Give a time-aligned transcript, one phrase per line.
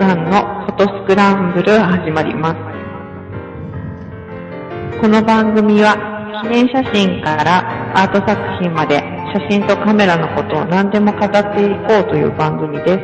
[0.00, 2.56] さんのフォトスクランブル始まります。
[4.98, 8.96] この番組は記念写真からアート作品まで
[9.34, 12.98] 写真とカメラのことを何でも語っていこうという番組です。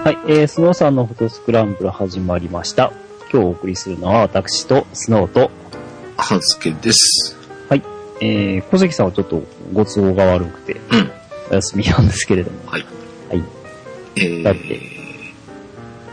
[0.00, 2.90] はい、えー、スノーさんのフォトスクランブル始まりました。
[3.30, 5.50] 今日お送りするのは私とスノーと、
[6.16, 7.33] 半助です。
[8.20, 9.42] えー、小関さんはちょっと
[9.72, 11.10] ご都合が悪くて、うん。
[11.50, 12.86] お休みなんですけれども、はい。
[13.28, 13.44] はい。
[14.16, 14.80] えだって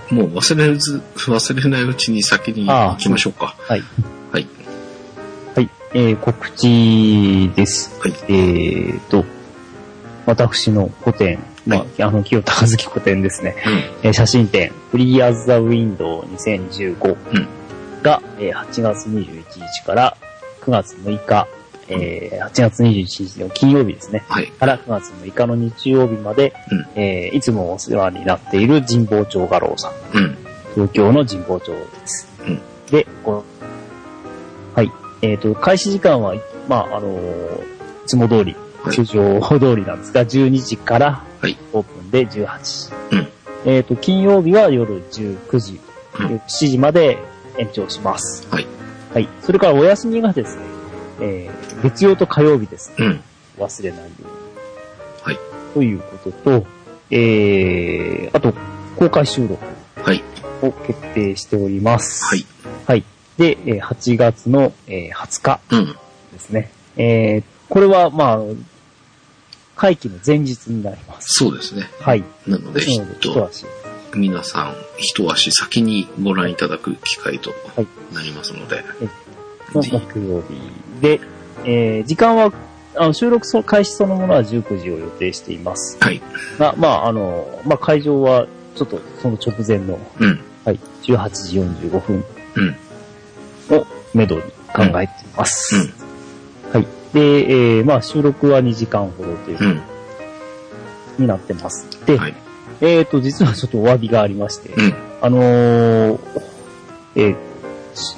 [0.09, 3.55] ー、もう忘れず、忘れないうちに先に行きましょうか。
[3.59, 3.83] はい。
[4.31, 4.47] はい。
[5.55, 7.99] はい、えー、告知です。
[8.01, 8.13] はい。
[8.27, 9.23] えーと、
[10.25, 13.73] 私の個展、まあ、はあの、清高月個展ですね、うん。
[14.03, 17.47] えー写真展、Free as the Window 2015うん
[18.01, 20.17] が、えー8月21日から
[20.61, 21.47] 9月6日、
[21.91, 24.23] えー8月21日の金曜日ですね。
[24.27, 24.47] はい。
[24.47, 30.37] から9月6日の日曜日まで、うんえーいつもお世話になっている神保町画廊さん、うん。
[30.73, 32.27] 東京の神保町です。
[32.47, 33.45] うんで、この、
[34.75, 34.91] はい。
[35.21, 36.35] えっ、と、開始時間は、
[36.67, 43.15] まあ、あのーいつも通り、はい通常通りなんですが、12時からはいオープンで18時。
[43.15, 43.27] うん
[43.63, 45.79] えっ、と、金曜日は夜19時、
[46.19, 47.19] うん7時まで
[47.57, 48.47] 延長します。
[48.49, 48.67] はい。
[49.13, 49.29] はい。
[49.41, 50.63] それからお休みがですね、
[51.21, 52.93] えー月曜と火曜日です。
[52.97, 53.23] うん。
[53.57, 54.27] 忘れないように。
[55.23, 55.39] はい。
[55.73, 56.67] ということと、
[57.09, 58.53] えー、あと、
[58.97, 59.57] 公開収録
[60.03, 60.23] はい。
[60.61, 62.25] を決定しております。
[62.25, 62.45] はい。
[62.87, 63.03] はい。
[63.37, 65.85] で、えー8月の、えー20日うん。
[66.33, 66.71] ですね。
[66.97, 68.39] えー、これは、まあ、
[69.75, 71.43] 会期の前日になります。
[71.43, 71.89] そうですね。
[71.99, 72.23] はい。
[72.45, 73.65] なので、一一足。
[74.13, 78.83] 皆さん、一足先にご覧いただく機会とはいなりますので、
[79.73, 80.47] のぜひ木曜日
[81.01, 81.19] で、
[81.65, 82.53] えー、時間は、
[82.95, 85.97] あの収録そ開始そのものは19時を予定しています。
[86.01, 86.21] はい。
[86.59, 90.39] が、まあ、あの、まあ、会場は、ちょっとその直前の、うん。
[90.65, 92.23] はい、18時45分
[92.55, 93.77] うん。
[93.77, 94.41] をめどに
[94.73, 95.75] 考えています。
[95.75, 95.93] うん
[96.71, 96.87] はい。
[97.13, 99.81] で、えー、まあ、収録は2時間ほどという、うん。
[101.17, 101.85] になってます。
[102.05, 102.35] で、はい。
[102.79, 104.93] えーと、実はちょっとお詫びがありまして、うん。
[105.21, 106.19] あのー
[107.15, 107.35] えー
[107.93, 108.15] し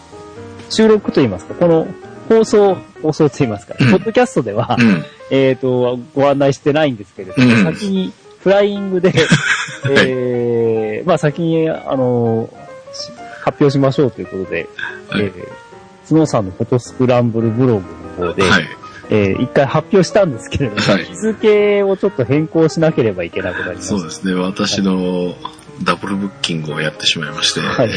[0.70, 1.88] 収録といいますか、この
[2.30, 5.04] 放送、放送といいますか、うんポッドキャストでは、うん。
[5.30, 9.14] えーと、ご案内してないんですけれども、うん先にフライングで、
[9.90, 12.50] えー、まあ先に、あの
[13.42, 14.70] 発表しましょうということで、
[15.10, 15.48] はいえー、
[16.06, 17.80] スノーさんのフォトスクランブルブロ
[18.18, 18.68] グの方で、はい。
[19.10, 23.98] えー一回発表したんですけれども、はい日付をちょっと変更しなければいけなくなりました。
[23.98, 24.34] そうですね。
[24.34, 25.36] 私の
[25.82, 27.90] ダブルブッキングをやってしまいまして、はい。
[27.90, 27.92] え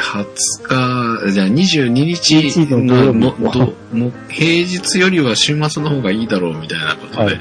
[0.00, 0.24] ー
[0.64, 7.40] 20日、じゃあ22日日ののもども平日よりは週末の方がいいだろうみたいなことで、はい。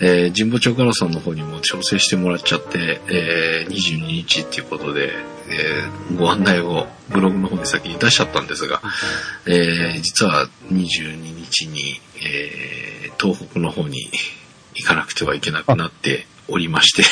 [0.00, 5.12] えー神保町ガラさんの方にも調整してもらっちゃって、えー22日っていうことで、
[5.50, 8.82] えーご案内をブログの方に先に出しちゃったんですが、
[9.46, 14.10] えー実は22日に、えー東北の方に
[14.76, 17.02] 行かなくてはいけなくなっておりまして、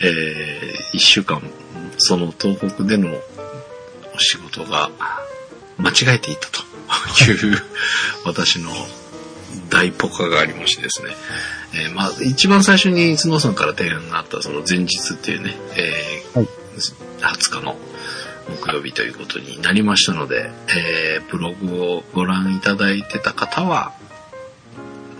[0.00, 1.42] えー、一週間、
[1.98, 3.08] その東北での
[4.14, 4.90] お仕事が
[5.78, 6.60] 間違えていたと
[7.24, 7.56] いう
[8.24, 8.70] 私の
[9.68, 11.10] 大ポカがありましてですね。
[11.74, 16.48] えーまあ、一番最初に角さんから提案があったその前日っていうね、えーはい
[17.20, 17.76] 20日の
[18.62, 23.92] 木曜日ということになりましたので、えーブログをご覧いただいてた方は、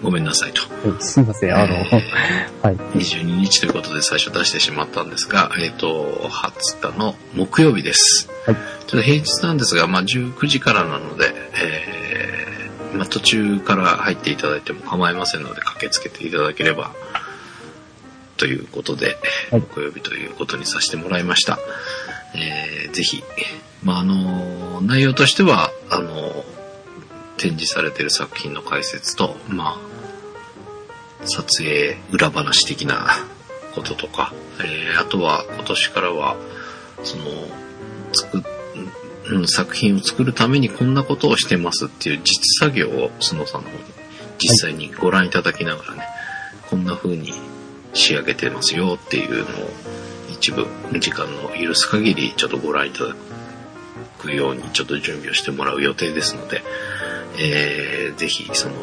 [0.02, 0.62] ごめんなさいと。
[0.88, 2.76] はいすいません、あの、えはい。
[2.76, 8.28] 22日ということで最初出してしまったんですが、えっ、と、20日の木曜日です。
[8.46, 8.56] はい
[8.90, 16.90] ちょっと平日なんですが、まあ、19時からなので、えーまあ、途中から入っていただいても構いませんので、駆けつけていただければ、
[18.36, 19.16] ということで、
[19.50, 21.58] はい木曜日ということにさせてもらいました。
[22.34, 23.22] えーぜひ、
[23.84, 26.44] まあ、あの、内容としては、あの、
[27.36, 29.89] 展示されている作品の解説と、まあ、
[31.24, 33.08] 撮影裏話的な
[33.74, 36.36] こととか、えーあとは今年からは、
[37.02, 37.24] その、
[38.12, 38.44] 作
[39.30, 43.84] うん、作品を作るためにこんなことをしてますっていう実作業をスノーさんの方に
[44.38, 46.02] 実際にご覧いただきながらね、
[46.68, 47.32] こんな風に
[47.94, 49.70] 仕上げてますよっていうのを
[50.30, 50.66] 一部
[50.98, 53.14] 時間の許す限りちょっとご覧いただ
[54.18, 56.62] くようにちょっと準備をしてもらう予定ですので、
[57.38, 58.74] えー、ぜひその、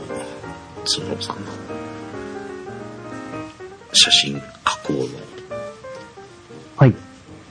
[0.86, 1.52] スノーさんの
[3.94, 5.08] 写真加工の
[6.78, 6.96] はい。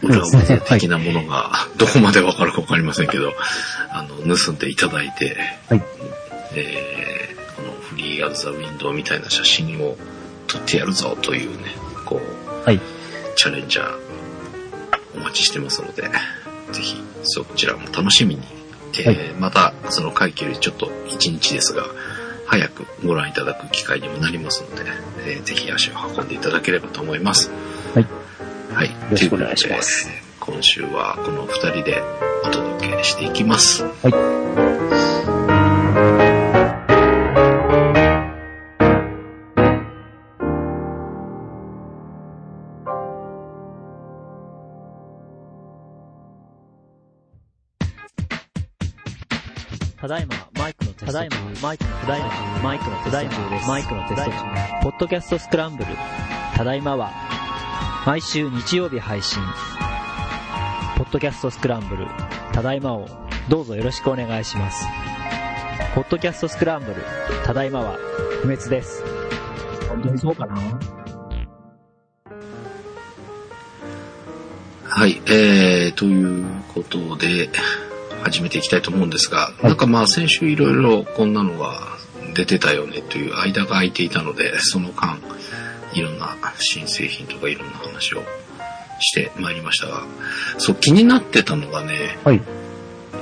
[0.02, 3.32] 裏技的なものが、どこまでわかるかわかりませんけど、
[3.90, 5.36] あの、盗んでいただいて、
[5.68, 5.82] はい。
[6.54, 9.96] ええーこのフリーアズザウィンドウみたいな写真を
[10.46, 11.74] 撮ってやるぞというね、
[12.04, 12.80] こう、はい。
[13.34, 13.98] チャレンジャー
[15.16, 16.10] お待ちしてますので、ぜ
[16.82, 18.42] ひそちらも楽しみに、
[18.98, 21.86] えーはいまたその会期よりちょっと1日ですが、
[22.46, 24.84] 早くご覧いただく機会にもなりますので、
[25.26, 27.50] えーぜひ足を運んでいただければと思います。
[27.94, 28.06] はい。
[28.72, 28.90] はい。
[29.10, 30.56] ろしくお願いしますということで。
[30.58, 32.02] 今週はこの2人で
[32.44, 33.84] お届けしていきます。
[33.84, 34.65] はい。
[52.06, 53.68] ただいま、マイクのテスト中です。
[53.68, 54.30] マイクのテスト中。
[54.80, 55.90] ポッドキャストスクランブル。
[56.54, 57.10] ただいまは、
[58.06, 59.42] 毎週日曜日配信。
[60.96, 62.06] ポッドキャストスクランブル。
[62.52, 63.08] ただいまを、
[63.48, 64.86] どうぞよろしくお願いします。
[65.96, 67.02] ポッドキャストスクランブル。
[67.44, 67.96] ただいまは、
[68.40, 69.02] 不滅です。
[69.88, 70.54] 本当にそうかな？
[74.84, 77.50] はい、えー、ということで、
[78.22, 81.95] 始めていきたいと思うんですが、いなんかまあ先週いろいろこんなのが
[82.36, 85.18] 出てたよねという間が空いていたので、その間、
[85.94, 88.22] いろんな新製品とかいろんな話を
[89.00, 90.02] してまいりましたが、
[90.58, 92.42] そう気になってたのがね、はい。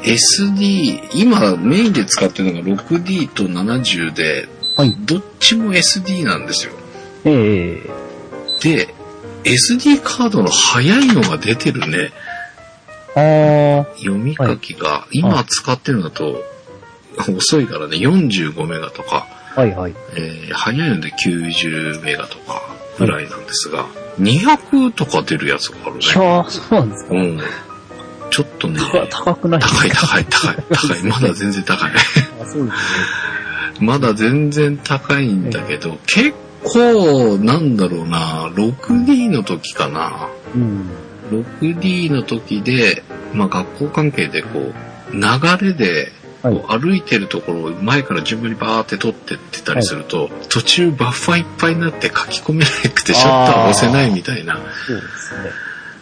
[0.03, 4.97] SD、今メインで使ってるのが 6D と70で、はい。
[5.01, 6.73] どっちも SD なんですよ。
[7.25, 7.91] ええ
[8.61, 8.95] で、
[9.45, 12.13] SD カードの速いのが出てるね。
[13.17, 16.43] あ読み書きが、今使ってるのだと、
[17.37, 19.27] 遅いからね、45メガとか、
[19.57, 19.95] あ、はいはい。
[20.17, 22.63] えー速いので90メガとか
[22.99, 23.87] ぐらいなんですが、
[24.21, 26.01] 200とか出るやつがあるね。
[26.05, 27.15] いやー、そうなんですか。
[27.15, 27.41] うん。
[28.31, 28.81] ちょっとね、
[29.11, 31.03] 高高くない高い高い高い高い。
[31.07, 31.91] まだ全然高い。
[32.43, 32.71] あそうですね。
[33.81, 40.29] まだ全然高いんだけど、結構、なんだろうな、6D の時かな。
[40.55, 40.87] うん。
[41.31, 43.03] 6D の時で、
[43.33, 44.73] まあ学校関係でこ
[45.13, 45.21] う、流
[45.69, 46.13] れで、
[46.45, 46.81] はい。
[46.81, 55.51] 歩いてるところを前から順番にバーって撮ってってたりすると、途中バッファーいっぱいになって書き込めなくてシャッターを押せないみたいな、そうですね。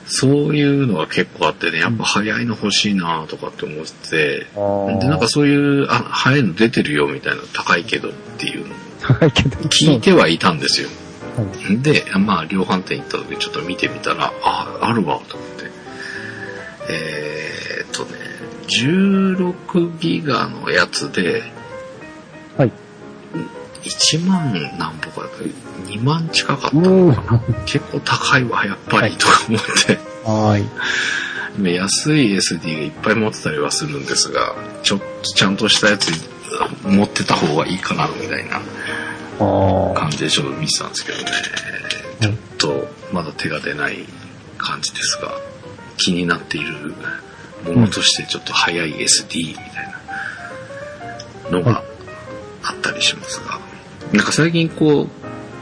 [0.04, 4.98] そういうのが結構あってね、やっぱ早いの欲しいなとかって思ってて、あー。
[4.98, 8.74] で、なんかそういう、あ、早いの出てるよみたいな高いけどっていうの。
[8.74, 9.56] を高いけど。
[9.68, 10.88] 聞いてはいたんですよ。
[11.36, 11.78] はい。
[11.78, 15.70] で、まあ、量販店行った時ちょっと見てみたら、あ、あるわ、と思って。
[16.90, 18.31] えーっとね、
[18.80, 21.42] 16ギガのやつで、
[22.56, 22.72] はい。
[23.82, 25.28] 1万何歩か、
[25.86, 27.42] 2万近かったのかな。
[27.66, 29.98] 結構高いわ、やっぱり、とか思って。
[30.24, 31.74] はい。
[31.74, 36.10] 安い SD がいっぱい持ってたりはするんですが、ちょっとちゃんとしたやつ
[36.84, 38.60] 持ってた方がいいかな、みたいな。
[39.94, 41.24] 感じでちょっと見てたんですけどね。
[42.20, 44.06] ちょっとまだ手が出ない
[44.56, 45.36] 感じですが、
[45.96, 46.94] 気になっている
[47.64, 49.92] ものとしてちょっと早い SD みたい
[51.50, 51.82] なのが
[52.62, 53.58] あったりしますが、
[54.12, 55.08] なんか最近こう、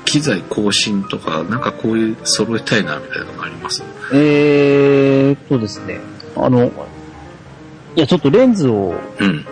[0.05, 3.83] 機材更新とか、なんかこういう揃えたいなみたいなのがあります？
[4.13, 6.01] えーっとですね。
[6.37, 6.73] あの、
[7.97, 9.47] いや、ちょっとレンズを、うん、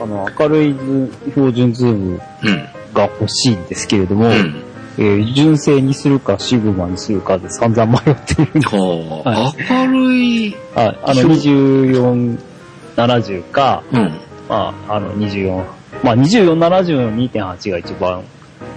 [0.00, 4.62] あの、明るいズ標準ズームうん、が欲しいんですけれども、うん。
[4.98, 8.52] えー純正にするかシグマにするかで散々迷っている。
[8.58, 12.38] んで、はあ、は明るい、ああの、24、
[12.96, 14.12] 70か、うん、
[14.48, 15.56] まあ、あの、24、
[16.02, 18.22] まあ、24、70の2.8が一番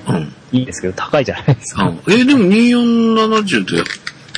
[0.07, 0.33] うん。
[0.51, 1.85] いいですけど、高いじゃないですか。
[1.85, 3.75] あえでも2470と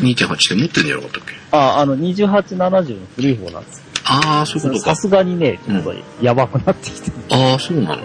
[0.03, 1.33] 2.8って持ってんじゃなかったっけ？
[1.51, 3.81] あ、あの、28、70の古い方なんです。
[3.81, 4.95] けああ、そういうど、ことか。
[4.95, 5.01] さ。
[5.01, 7.97] すがにね、ちょっとやばくなってきて、ああ、そうなの。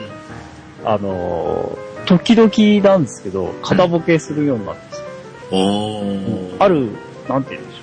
[0.84, 5.04] あのー時々なんですけど、片ボケするようになってきて、
[5.52, 6.64] ああ。
[6.64, 6.90] ある、
[7.28, 7.78] なんて言うんでし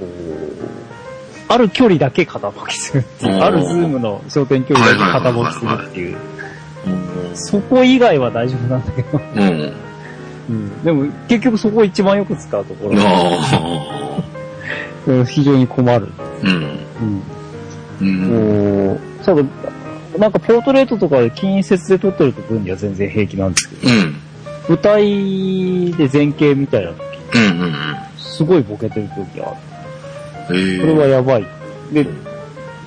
[0.00, 0.68] ょう。
[1.50, 3.34] ある距離だけ片ボケするっていう。
[3.36, 6.16] あるズームの焦点距離だけ片ボケするっていう。
[6.16, 6.28] うん
[7.34, 9.20] そこ以外は大丈夫なんだけど。
[9.36, 9.72] うん。
[10.48, 10.82] うん。
[10.82, 12.88] でも、結局そこを一番よく使うとこ
[15.06, 16.08] ろ非常に困る。
[16.42, 16.78] うん。
[18.00, 18.08] うん。
[18.90, 19.00] うん。
[19.24, 19.42] ただ、
[20.16, 24.16] なんかポートレートとかで近接で撮ってる分には全然平気なんですけど、うん。
[24.68, 27.00] 舞台で前景みたいな時、
[27.34, 27.60] うん。
[27.60, 27.74] うん。
[28.16, 29.50] すごいボケてる時があ
[30.50, 30.56] る。
[30.56, 31.46] ええこれはやばい。
[31.92, 32.06] で、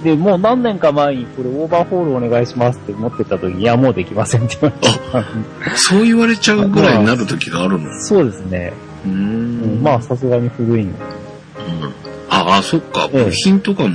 [0.04, 5.78] で、もう何年か前にこれオーバーホールお願いしますって持ってた時に、いや、もうできませんって言われた。
[5.78, 8.02] そう言われちゃうぐらいになる時があるの？
[8.02, 8.74] そうですね。
[9.06, 9.84] うんん。
[9.84, 10.92] まあ、さすがに古いの。
[10.92, 10.96] うん
[12.34, 13.10] ああ、そっか。
[13.14, 13.90] ええ部品とかも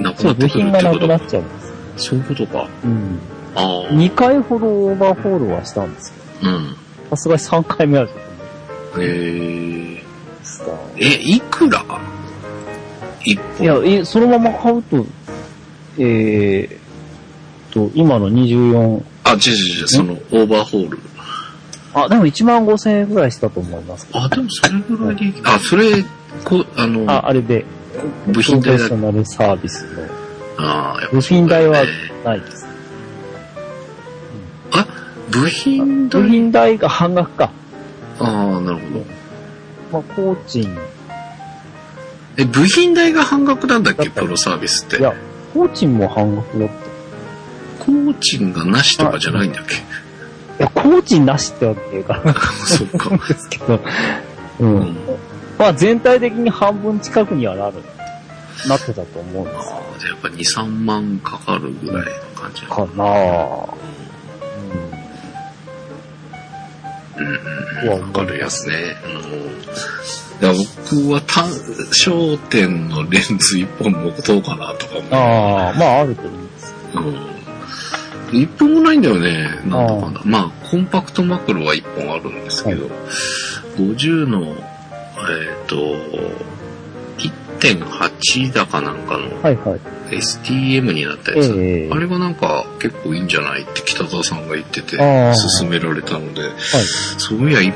[0.00, 1.20] なくそう、部なってくるっ品がなくなっ。
[1.26, 1.61] ちゃうんです。
[1.96, 2.68] そういうことか。
[2.84, 3.18] うん。
[3.54, 3.90] ああ。
[3.92, 6.76] 2回ほどオーバーホールはしたんですけうん。
[7.10, 8.16] ど、さすがに3回目はちょっ
[8.92, 10.02] と無え。
[10.98, 11.84] え、いくら？
[13.24, 13.64] 一本。
[13.64, 15.06] いや、え、そのまま買うと、
[15.98, 16.78] えーっ
[17.72, 20.98] と、今の24、あ、違う違う違う、その、オーバーホール。
[21.94, 24.08] あ、でも1万5千円ぐらいしたと思います。
[24.12, 26.02] あ、でもそれぐらいであ、それ、
[26.44, 27.64] こあの、あ、あれで、
[28.26, 30.02] 部品代だプロフェッショナルサービスの
[30.64, 31.82] あやっぱ部品代は
[32.24, 32.66] ないです。
[34.72, 34.86] あ、
[35.30, 36.22] 部品代？
[36.22, 37.50] 部品代が半額か。
[38.20, 39.04] ああ、なるほど。
[39.92, 40.78] まあ、工賃、
[42.36, 44.08] え、部品代が半額なんだっけ？
[44.10, 45.02] プロサービスってい。
[45.02, 45.12] や、
[45.52, 46.74] 工賃も半額だった。
[46.74, 46.78] い
[48.06, 49.74] 工賃がなしとかじゃないんだっけ？
[50.62, 53.10] や、工賃なしってわけから そっか。
[53.28, 53.80] ですけど、う。
[54.60, 54.96] うんん。
[55.58, 57.74] まあ、全体的に半分近くにはなる、
[58.68, 62.66] なってたと思うんでああ、じゃあやっぱ2、3万かかるぐらいの感じす。
[62.66, 63.74] かなぁ。
[67.18, 67.42] うんうん
[67.84, 68.74] うわかるやつね。
[69.04, 69.52] うん。
[70.42, 70.52] いや、
[70.90, 75.14] 僕は単、焦点のレンズ1本持とうかなとか思う。
[75.14, 76.74] ああ、まあ、あるといいです。
[76.94, 77.00] う
[78.36, 78.40] ん。
[78.40, 79.60] 一本もないんだよね。
[79.66, 80.20] なんだかんだ。
[80.24, 82.88] まあ、コンパクトマクロは一本あるんですけど、
[83.76, 85.76] 50の、えっ、と、
[87.68, 89.80] 1.8だかなんかのはいはい。
[90.10, 91.54] STM になったやつ。
[91.58, 96.52] ええあれがなんか結構いいんじゃないって北澤さんが言ってて、勧められたので、はい。
[97.18, 97.72] そういやい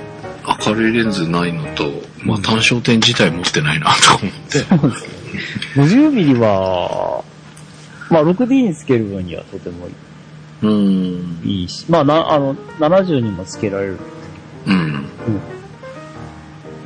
[0.66, 1.84] 明るいレンズないのと、
[2.22, 5.06] まあ単焦点自体持ってないなと思って。
[5.76, 7.24] 50ミリは、
[8.10, 9.88] まあ、6D につける分にはとても
[10.62, 11.40] うん。
[11.44, 13.98] いいし、まあ、な、あの、70にもつけられる。
[14.66, 15.06] うん。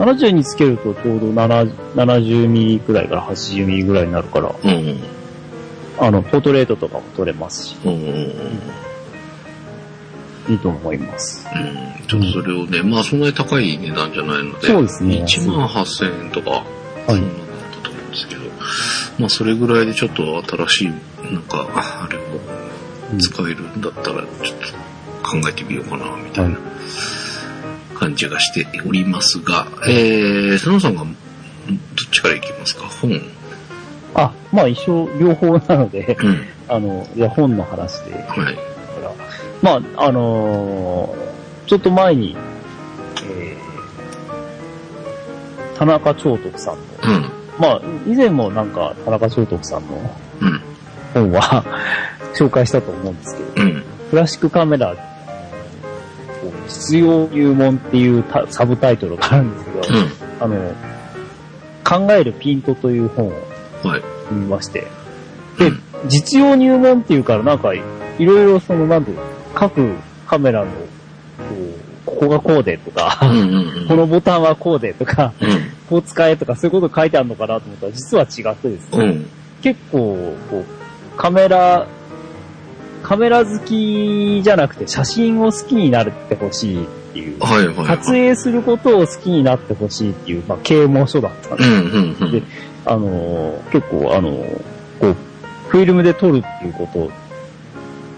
[0.00, 5.00] 70につけるとちょうど7 70ミリくらいから80ミリぐらいになるから、うん。
[5.98, 7.92] あの、ポートレートとかも撮れますし、うん。
[7.92, 8.32] うん。
[10.48, 11.46] いいと思います。
[11.54, 16.64] うんちょっとそれをね、まあそんなに高い値段じゃないので、そうですね1万8000円とか、
[17.06, 18.40] そんなのだったと思うんですけど、
[19.20, 20.88] まあそれぐらいでちょっと新しい、
[21.32, 24.26] なんか、あれを使えるんだったら、ちょっ
[25.22, 26.58] と考えてみようかな、みたいな
[28.00, 31.16] 感じがしておりますが、えー、佐野さんが、んどっ
[32.10, 32.86] ちからいきますか？
[32.86, 33.20] 本。
[34.14, 36.46] あ、まあ一応両方なので、うん。
[36.68, 38.58] あの、じゃあ本の話で、はい。
[39.62, 41.30] まあ、あのー
[41.68, 42.34] ちょっと前に、
[43.30, 47.30] えー、田中長徳さんの、うん。
[47.60, 49.88] まあ、以前もなんか田中長徳さんの
[50.40, 50.60] うん。
[51.14, 51.64] 本は
[52.34, 53.84] 紹介したと思うんですけど、うん。
[54.10, 54.96] クラシックカメラ、
[56.66, 59.82] 必要入門っていうタサブタイトルがあるんですけど、う
[60.40, 60.74] あの、
[61.84, 63.32] 考えるピントという本をん。
[63.32, 64.00] はい。
[64.00, 64.86] 読みまして、
[65.58, 65.72] で、
[66.08, 67.80] 実用入門っていうからなんか、い
[68.18, 69.22] ろいろその、なんていうの、
[69.54, 69.94] 各
[70.26, 70.76] カメラの、こ
[71.54, 73.18] うここがこうでとか。
[73.88, 75.48] このボタンはこうでとか、うん。
[75.88, 79.30] こう使えとか、そういうこと書いてあるのかなと思ったら、実は違ってですね、うん。
[79.62, 81.86] 結構、こう、カメラ、
[83.10, 87.86] カメラ好きじゃなくて写真を好きになってほしいっていう、はいはいはい。
[87.86, 92.30] 撮影することを好きになってほしいっていう、まあ、啓蒙書だったんですうんうんうん。
[92.30, 92.42] で
[92.86, 94.62] あのー結構、あのー
[95.00, 95.16] こう、
[95.70, 97.10] フィルムで撮るっていうこと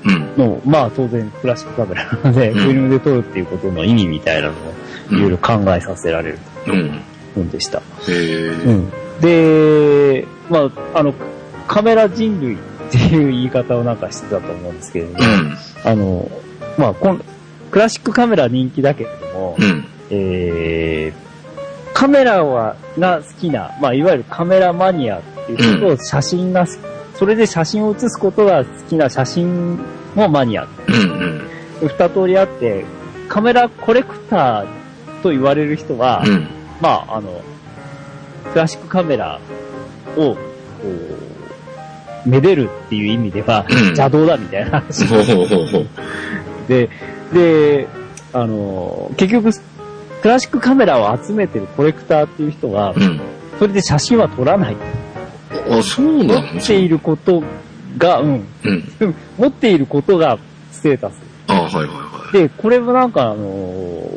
[0.05, 0.37] うん。
[0.37, 4.75] の、まあ当然クラシックカメラなので、うんフィルムで撮るっていうことの意味みたいなのを
[5.11, 7.01] いろいろ考えさせられるうん。
[7.35, 7.81] 本でした。
[8.07, 8.91] うん。
[9.23, 11.15] で、まあ、あの、
[11.67, 12.59] カメラ人類
[12.93, 15.57] っていう言い方をなんかしてたと思うんですけれども、うん。
[15.85, 16.31] あの、
[16.77, 17.25] まあこん、
[17.71, 19.87] クラシックカメラ人気だけれども、うん。
[20.11, 26.79] えー、カメラは、が好きな、まあ、いわゆるカメラマニアっていう人と、写真が好き、
[27.15, 29.79] それで写真を写すことが好きな写真
[30.15, 30.67] のマニア。
[30.89, 30.95] うん
[31.81, 31.89] うん。
[31.89, 32.85] 二通りあって、
[33.29, 34.67] カメラコレクター
[35.23, 36.47] と言われる人は、うん。
[36.83, 37.41] まあ、あの、
[38.53, 39.41] クラシックカメラ
[40.17, 40.37] を、こ
[40.85, 41.32] う、
[42.27, 45.07] めでるっていう意味では、うん邪道だみたいな話。
[46.69, 46.89] で、
[47.33, 47.89] で、
[48.33, 49.51] あの、結局、
[50.23, 53.21] クラシックカメラを集めてるコレクターっていう人は、うん。
[53.59, 54.77] それで写真は撮らない。
[55.71, 57.43] あ、そうなの持っていること
[57.99, 58.47] が、うん、
[59.39, 60.39] 持っていることが
[60.71, 61.15] ステータス。
[61.49, 64.09] あ、はいはいはで、これもなんか、あの、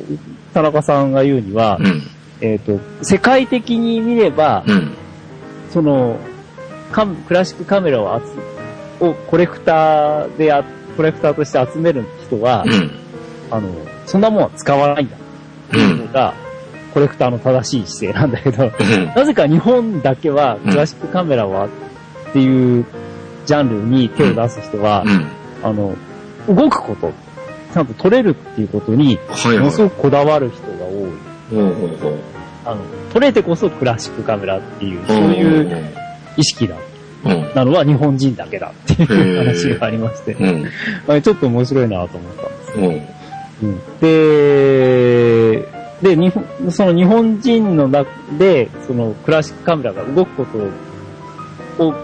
[0.54, 1.84] 田中さんが言うには、い。
[1.84, 2.04] うん。
[2.42, 4.94] えっ、と、世界的に見れば、うん。
[5.72, 6.18] その、
[6.92, 10.64] カクラシックカメラを集をコレクターであ、
[10.96, 12.92] コレクターとして集める人は、うん。
[13.52, 13.70] あの、
[14.06, 15.16] そんなもんは使わないんだ。
[15.16, 15.20] っ
[15.72, 16.34] ていうのが、
[16.94, 19.06] コレクターの正しい姿勢なんだけど、うん。
[19.08, 21.70] なぜか日本だけはクラシックカメラはっ
[22.32, 22.86] ていう
[23.46, 25.28] ジャンルに手を出す人は、うん。
[25.64, 25.96] あの、
[26.48, 27.12] 動くこと、
[27.74, 29.20] ちゃんと撮れるっていうことに。
[29.60, 31.12] ものすごくこだわる人が多い。
[32.66, 36.05] あの、撮れてこそクラシックカメラっていう、そういう
[36.38, 36.76] 意識だ。
[37.56, 42.74] なのは日本人だけだっていう話がありまして、ちょっと面白いなと思ったんです。
[42.78, 43.70] うん。
[43.70, 50.46] うんで、で、日本、その日本人の中で、そのクラシックカメラが動くこ
[51.78, 51.96] とを、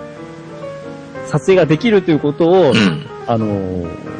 [1.28, 3.06] 撮影ができるということを、うん。
[3.28, 4.12] あのー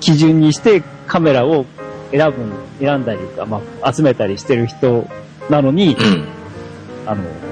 [0.00, 1.64] 基準にしてカメラを
[2.10, 5.06] 選ぶ、選んだりとか、まあ、集めたりしてる人
[5.48, 6.26] なのに、うん。
[7.06, 7.51] あのー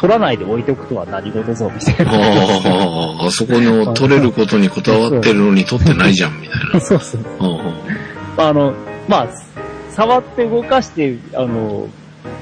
[0.00, 2.12] 撮らないで置いておくとは何事ぞ、みたいな。
[2.12, 6.80] ああ、あそこの撮れることにこだわってるのに撮ってないじゃん、みたいな。
[6.80, 7.20] そうそう。
[7.38, 7.72] ほうほう
[8.38, 8.72] あの、
[9.08, 9.28] まあ、
[9.90, 11.86] 触って動かして、あの、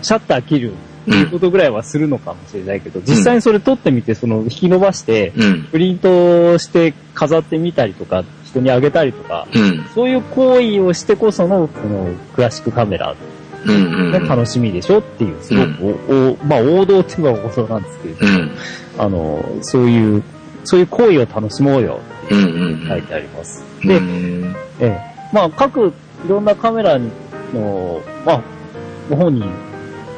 [0.03, 0.75] シャッター切るっ
[1.07, 5.65] ていうことぐらいはするのかもしれないけど、実際にそれ撮ってみて、その、引き伸ばして、うん。
[5.65, 9.85] プリントして飾ってみたりとか、人にあげたりとか、うん。
[9.97, 13.17] そういう行為をしてこその、その、クラシックカメラうん。
[13.17, 13.38] うん。
[14.11, 18.51] が楽しみでしょっていう、すごくお、おまあ、王道って言えば王道なんですけれど、うん。
[18.99, 20.23] あの、そういう、
[20.65, 22.87] そういう行為を楽しもうよってん。
[22.89, 23.65] 書いてあります。
[23.83, 23.89] うん。
[23.89, 25.01] で、うんええ。
[25.33, 26.99] まあ、各、いろんなカメラ
[27.55, 28.43] の、まあ、
[29.11, 29.45] ご本人、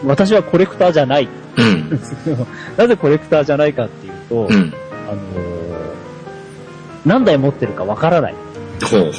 [0.05, 1.29] 私はコレクターじゃない。
[1.57, 2.01] うん。
[2.77, 4.73] なぜコレクターじゃないかっていうと、うん。
[5.09, 5.71] あのー
[7.07, 8.35] 何台持ってるかわからない。
[8.91, 9.13] ほう。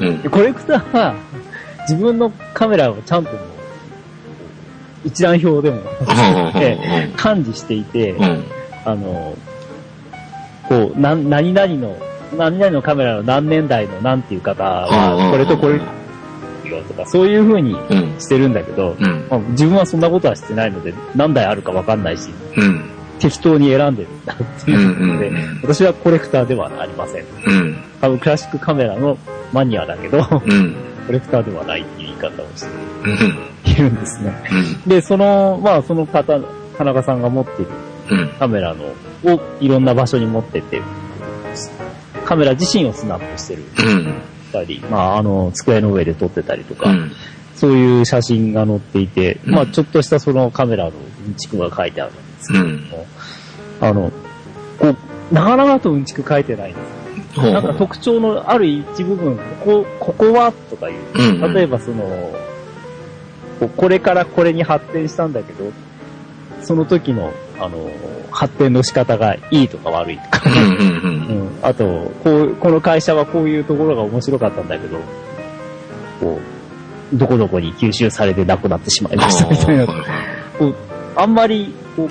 [0.00, 0.28] うんで。
[0.28, 1.14] コレクターは、
[1.82, 3.30] 自分のカメラをちゃんと
[5.04, 5.80] 一覧表でも
[6.56, 8.44] え管理していて、うん。
[8.84, 9.50] あのー
[10.70, 11.96] こう、な、何々の、
[12.38, 15.80] 何々のカメラの何年代の何ていう方は、これとこれ
[16.70, 18.20] よとか、そういう風にうん。
[18.20, 19.26] してるんだけど、うん。
[19.28, 22.84] まあ自分はそんなことはしてないので、何台あるかわかんないし、うん。
[23.18, 24.80] 適当に選んでるんだってうん。
[24.80, 25.32] いうので、
[25.62, 27.24] 私はコレクターではありません。
[27.46, 27.76] うん。
[28.00, 29.18] 多分クラシックカメラの
[29.52, 30.76] マニアだけど、コうん。
[31.10, 32.68] レクターではないっていう言い方をして
[33.04, 33.38] うん。
[33.70, 34.32] いるんですね。
[34.84, 34.88] うん。
[34.88, 36.40] で、その、まあその方、
[36.76, 37.70] 田中さんが持っている
[38.10, 38.28] うん。
[38.38, 38.84] カメラの、
[39.24, 40.80] をいろんな場所に持ってって、
[42.24, 44.14] カメラ自身をスナップしてるうん。
[44.52, 47.12] たり、まああの、机の上で撮ってたりとか、うん。
[47.54, 50.92] そういう写真が載っていて、うんまあちょっとしたそのカメラの
[51.26, 52.80] うんちくが書いてあるんですけどうん。
[52.88, 53.06] も、
[53.80, 54.12] あの、
[54.78, 54.96] こう、
[55.32, 57.00] 長々とうんちく書いてないんです。
[57.36, 60.96] なんか特徴のある一部分、ここ、ここはとかいう、
[61.44, 61.54] うん。
[61.54, 62.04] 例えばその、
[63.60, 65.70] こうこれからこれに発展したんだけど、
[66.62, 67.90] その時の、あの、
[68.30, 71.58] 発展の仕方がいいとか悪いとか、うん。
[71.62, 74.98] あと、こう、この会社はこういうところが面白かったんだけど、
[76.20, 76.40] こ
[77.12, 79.92] う、どこどこに吸収されてなくなってしまいましたみたいな、こ
[80.66, 80.74] う
[81.16, 82.10] あんまり、こう、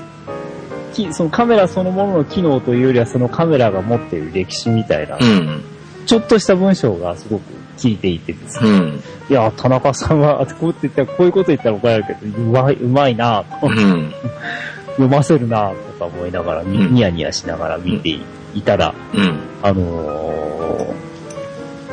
[0.93, 5.63] きそのカメラそのものの機能というよりは、そのカメラが持っている歴史みたいな、うん。
[6.05, 9.03] ちょっとした文章がすごく効いていてですね、うん。
[9.29, 14.13] いや、田中さんは、あこうって言ったら、こういうこと言ったら怒られるけど、うまい、うまいなとうん。
[14.99, 18.09] 読ませるなとか思いながら、ニヤニヤしながら見て
[18.53, 19.39] いたら、うん。
[19.63, 21.09] あのー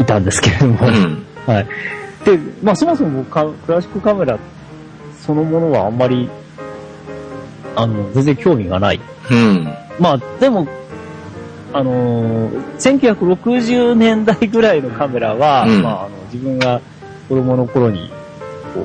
[0.01, 1.27] いたんですけれども、うん。
[1.47, 1.67] はい。
[2.25, 4.39] で、まあそもそもかクラシックカメラ
[5.25, 6.29] そのものはあんまり、
[7.75, 9.01] あの、全然興味がない。
[9.31, 9.69] うん。
[9.99, 10.67] まあでも、
[11.79, 16.81] あのー1960年代ぐらいのカメラは、うんまああの自分が
[17.29, 18.09] 子供の頃に、
[18.75, 18.81] こ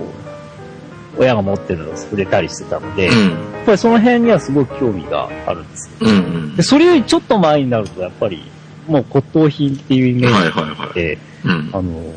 [1.18, 6.10] う、親が持ってるのを触れたりしてたので、やっぱりその辺にはすごく興味があるんですよ。
[6.10, 6.56] うん。
[6.56, 8.44] で、それよりちょっと前になると、やっぱり、
[8.88, 10.88] もう骨董品っていうイメはいーはいはい。
[10.90, 11.70] ジで、うん。
[11.74, 12.14] あのー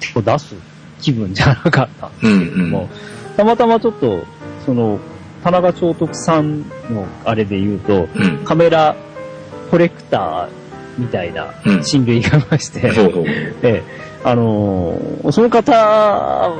[0.00, 0.54] 結構出す
[1.00, 4.22] 気分じゃなかったんですけれども、うんたまたまちょっと、
[4.66, 4.98] その、
[5.42, 8.38] 田中長徳さんのあれで言うと、うん。
[8.44, 8.94] カメラ
[9.74, 10.48] コレクター
[10.98, 13.24] みたいなうん親類がいまして、ほうほう。
[13.26, 13.82] ええ
[14.22, 16.54] あのーその方、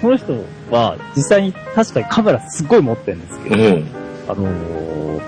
[0.00, 0.34] その人
[0.70, 3.88] は実際に確かにカメラすごい持ってるんですけど、うん。
[4.28, 5.20] あのー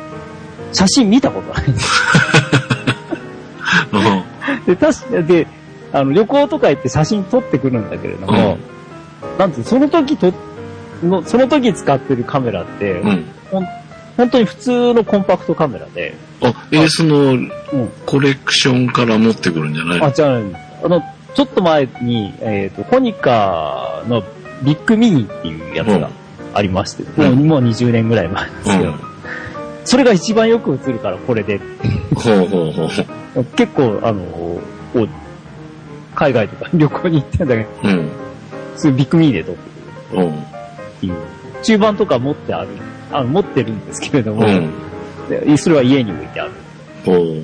[0.72, 1.90] 写真見たことないんです。
[4.66, 5.48] で、確かで、
[5.92, 8.56] あの、旅行とか行って写真撮ってくるんだけれども、
[9.36, 10.32] なんて、その時と、
[11.02, 13.24] の、その時使ってるカメラって、うん。
[13.50, 13.66] 本
[14.30, 17.50] 当に普通のコンパクトカメラで、あ、エースのうん。
[18.06, 20.40] コレクションから持ってくるんじゃないあ、じゃあ、
[20.84, 21.02] あの、
[21.34, 24.22] ちょっと前に、えっ、と、コニカの
[24.62, 26.08] ビッグミニっていうやつが
[26.54, 29.00] ありまして、もうもう20年ぐらい前ですけど、うん。
[29.84, 31.58] それが一番よく映るからこれで、
[32.14, 32.88] ほうほうほ
[33.40, 33.44] う。
[33.56, 34.60] 結構、あの、
[36.14, 38.10] 海外とか旅行に行ってんだけど、うん。
[38.76, 39.60] そういうビッグミニで撮って
[40.10, 40.22] くる。
[40.22, 40.30] うん。
[40.30, 40.34] っ
[41.00, 41.14] ていう。
[41.62, 42.68] 中盤とか持ってある、
[43.12, 44.70] あの、持ってるんですけれども、うん。
[45.28, 46.52] でそれは家に置いてある。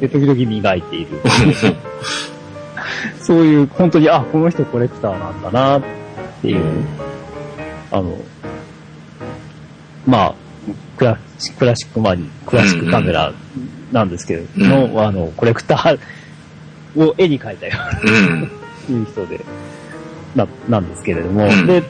[0.01, 1.21] で、時々磨いている。
[3.21, 5.83] そういう、本当に、あ、この人コレクターなんだな、っ
[6.43, 6.65] ていう、
[7.91, 8.19] あの、
[10.07, 10.35] まあ、
[10.97, 11.19] クラ
[11.59, 13.33] クラシックマニ、クラシックカメラ
[13.93, 15.99] なんですけれども、うあの、コレクター
[16.97, 17.73] を絵に描いたよ
[18.05, 18.11] うん。
[18.11, 18.49] う
[18.91, 19.41] ないう人で、
[20.35, 21.83] な、なんですけれども、うんで、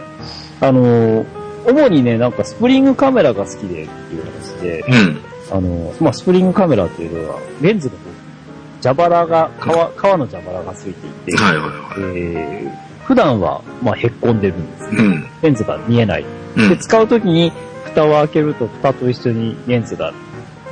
[0.61, 1.25] あの、
[1.66, 5.20] 主にね、なんかスプリングカメラが好きでっていう話で、うん。
[5.57, 12.18] あの、まあ、スプリングカメラっていうのは、レンズがこう、蛇腹が、革、革の蛇腹がついていて、はいはいはい。
[12.18, 14.96] えー普段は、まあ、へっこんでるんですね。
[14.98, 15.27] うん。
[15.42, 16.25] レンズが見えない。
[16.57, 17.53] うんで、使うときに、
[17.85, 20.12] 蓋を開けると、蓋と一緒にレンズが、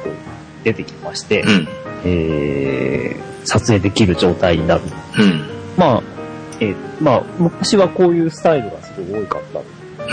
[0.04, 1.68] こう、出てきまして、うん。
[2.04, 4.82] えー撮影できる状態になる。
[5.18, 5.42] うん。
[5.76, 6.02] まあ、
[6.60, 9.58] えーまあ、昔はこういうスタイルがすごい多かった。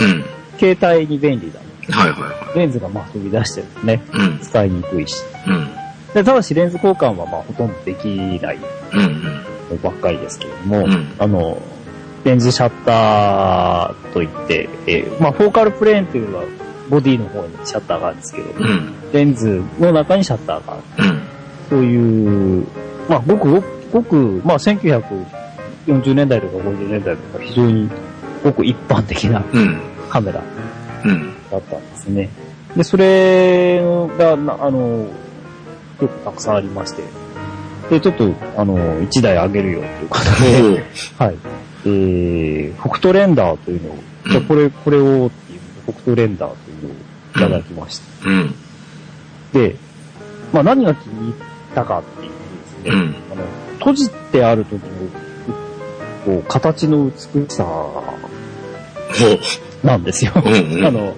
[0.04, 0.24] うん。
[0.58, 1.60] 携帯に便利だ。
[1.90, 4.16] はいはいはレンズがまあ飛び出してるんでね、い。
[4.18, 4.38] うん。
[4.40, 5.22] 使いにくいし。
[5.46, 5.68] うん。
[6.14, 8.06] でただしレンズ交換はまあほとんどでき
[8.42, 8.58] ない
[9.82, 11.60] ばっかりですけれども、うんあの、
[12.24, 16.44] レンズシャッターといって、えーまあフォーカルプレーンというのは
[16.88, 19.12] ボディの方にシャッターがあるんですけど、うん。
[19.12, 21.08] レンズの中にシャッターがある。
[21.08, 21.22] うん。
[21.68, 22.66] そういう、
[23.08, 27.90] まあごくごく、ごく、まあ1940年代とか50年代とか非常に
[28.42, 29.80] ごく一般的なうん。
[30.08, 30.42] カメラ
[31.04, 31.34] うん。
[31.50, 32.28] だったんですね。
[32.76, 33.80] で、それ
[34.18, 35.06] が、なあの、
[36.00, 37.02] 結構たくさんありまして、
[37.90, 40.84] で、ちょっと、あの、1台あげるよということで、
[41.18, 41.36] はい。
[41.86, 48.28] えー、北斗レンダーというのを、じゃあこれ、これをっていう、北斗レンダーというのをいただきました。
[48.28, 48.54] うん。
[49.52, 49.76] で、
[50.52, 51.34] まあ何が気に入っ
[51.74, 53.16] たかっていうとですね、うん。
[53.32, 53.44] あの、
[53.78, 54.88] 閉じてある時の、
[56.26, 57.16] こう、形の美
[57.48, 58.14] しさほ
[59.82, 60.32] なんですよ。
[60.36, 60.40] う。
[60.48, 60.74] うん。
[60.78, 60.84] うん。
[60.84, 61.14] あの、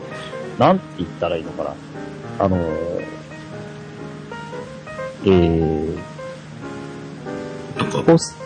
[0.58, 1.74] なんて言ったらいいのかな。
[2.38, 2.56] あの、
[5.24, 5.96] えー、
[7.76, 8.36] なんか、こうす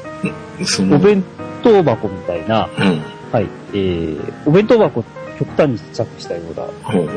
[0.64, 1.22] その、お弁
[1.62, 3.02] 当箱みたいな、うん。
[3.32, 5.04] はい、えー、お弁当箱
[5.38, 7.08] 極端にちっちゃくしたような、ほう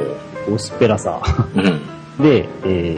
[0.45, 1.21] ほ薄っぺらさ
[1.55, 1.59] う。
[1.59, 1.81] うん。
[2.23, 2.97] で、え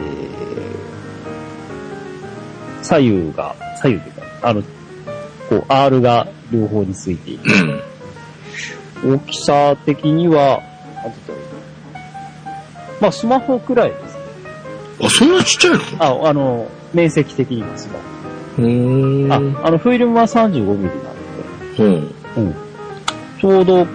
[2.82, 4.62] 左右が、左右というか、あの、
[5.48, 7.82] こう、R が両方についていて、うん。
[9.04, 10.62] 大きさ的には、
[11.02, 11.50] なんて言ったらいいの
[13.00, 14.18] まあ、スマホくらいです。
[15.02, 16.24] あ、そんなちっちゃいの？
[16.26, 18.62] あ、あの、面積的にはスマホ。
[18.62, 19.32] うーん。
[19.32, 19.36] あ、
[19.66, 20.94] あの、フィルムは35ミリ
[21.78, 21.96] なの
[22.36, 22.48] うん。
[22.48, 22.54] で、
[23.40, 23.86] ちょうど、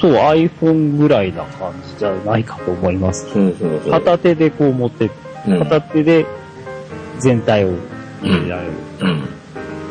[0.00, 3.26] そう、iPhone ぐらいな感じじゃないかと思います。
[3.32, 3.90] ほうほうほう。
[3.90, 5.10] 片手でこう持って、
[5.46, 5.58] うん。
[5.60, 6.26] 片手で
[7.18, 7.72] 全体を
[8.22, 8.72] 入れられる。
[9.00, 9.24] うん。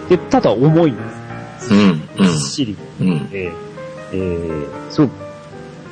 [0.10, 1.02] で、ただ重いんで
[1.60, 1.74] す。
[1.74, 1.80] うん。
[2.20, 2.38] うんずっ。
[2.38, 3.30] しりうん。
[3.30, 3.52] で、
[4.14, 5.12] えー、すごく、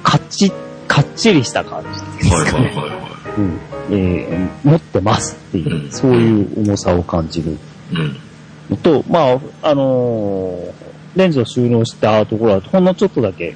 [0.04, 0.52] かっち、
[0.88, 1.84] かっちりした感
[2.20, 2.66] じですかね。
[2.66, 3.60] はいはいはいはうん
[3.92, 7.58] えー持ってますっていう、うんそういう重さを感じるい。
[7.94, 8.16] うん。
[8.70, 10.72] のと、まあ、あのー
[11.16, 13.56] レンズを収納したところはほんのちょっとだけ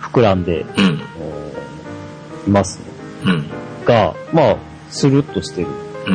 [0.00, 0.66] 膨らんで、うん。
[0.84, 2.80] あのーいます
[3.24, 3.44] うん。
[3.84, 4.56] が、まあ、
[4.90, 5.68] スルッとしてる
[6.06, 6.10] う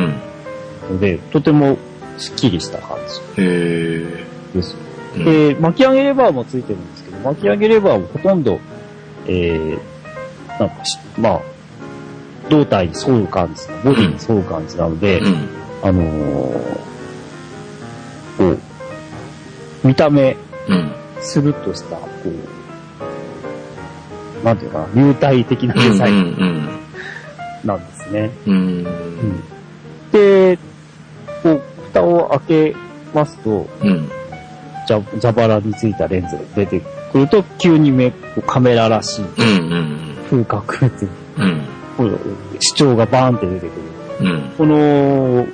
[0.92, 0.94] ん。
[0.96, 1.76] ので、とても
[2.18, 2.98] スッキリした感
[3.36, 3.42] じ。
[3.42, 4.76] です。
[5.16, 5.24] うん。
[5.24, 8.58] で、巻き上げレバーもついてるんです巻き上げレバーもほとんど、
[9.26, 9.78] えー、
[10.58, 11.40] なんかし、まあ、
[12.48, 15.48] 胴体に沿う感じ、ボディに沿う感じなので、うん。
[15.82, 16.90] あのー
[18.40, 18.58] こう、
[19.86, 20.34] 見た目、
[20.68, 20.92] うん。
[21.20, 22.08] スルッとした、こ
[24.42, 26.68] う、なんていうかな、流体的なデザインン。
[27.64, 28.30] なんですね。
[28.46, 28.54] うん。
[28.54, 29.42] うん
[30.12, 30.58] で、
[31.42, 32.40] こう、蓋を開
[32.72, 32.76] け
[33.14, 34.08] ますと、うん。
[34.88, 36.80] じゃ、蛇腹についたレンズが出て
[37.12, 39.24] くると、急に目、こうカメラらしい。
[40.30, 41.62] 風格っていううん。
[42.60, 44.30] 主張がバーンって出てくる。
[44.30, 44.52] うん。
[44.56, 45.46] この、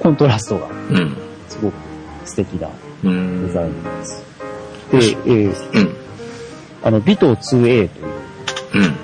[0.00, 1.16] コントラストがうん。
[1.48, 1.74] すごく
[2.24, 2.68] 素敵な
[3.04, 3.46] うん。
[3.46, 4.24] デザインです。
[4.90, 5.96] で、えーうん。
[6.82, 8.06] あの、ビトー 2A という
[8.74, 8.94] うん。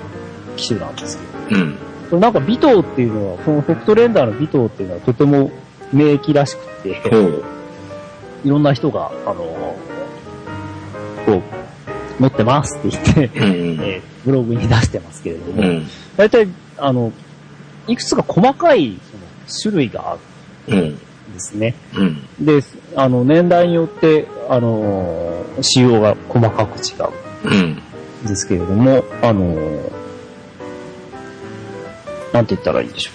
[0.55, 1.17] 機種なんです
[1.49, 1.73] けど、うん。
[2.09, 5.51] これなんかビトーっていうのは、このフェクトレンダーのビトーっていうのはとても
[5.91, 7.01] 名機らしくて。
[8.45, 9.75] いろんな人が、あの、
[11.25, 11.41] こ
[12.19, 13.45] う、持ってますって言って、うん。
[13.83, 15.85] えーブログに出してますけれども、うん。
[16.15, 17.11] 大体、あの、
[17.87, 19.23] いくつか細かいその
[19.73, 20.17] 種類があ
[20.71, 20.83] るうん。
[20.91, 20.99] んで
[21.39, 21.75] すね。
[21.93, 22.45] うん。
[22.45, 22.61] で、
[22.95, 26.93] あの、年代によって、あの、仕様が細かく違
[27.43, 27.59] うん。
[27.59, 29.53] うんですけれども、あの、
[32.31, 33.11] なんて言ったらいいんでしょ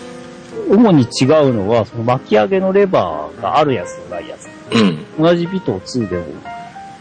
[0.68, 0.76] う。
[0.76, 4.46] 主に違うのは、その巻き上げのレバーがあるやつとないやつ。
[4.76, 4.98] うん。
[5.18, 6.24] 同じビト2でも、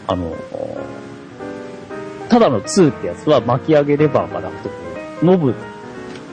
[0.08, 0.34] あの、
[2.28, 4.70] ただの2ってやつは巻き上げレバーがなくて、
[5.22, 5.54] ノブ、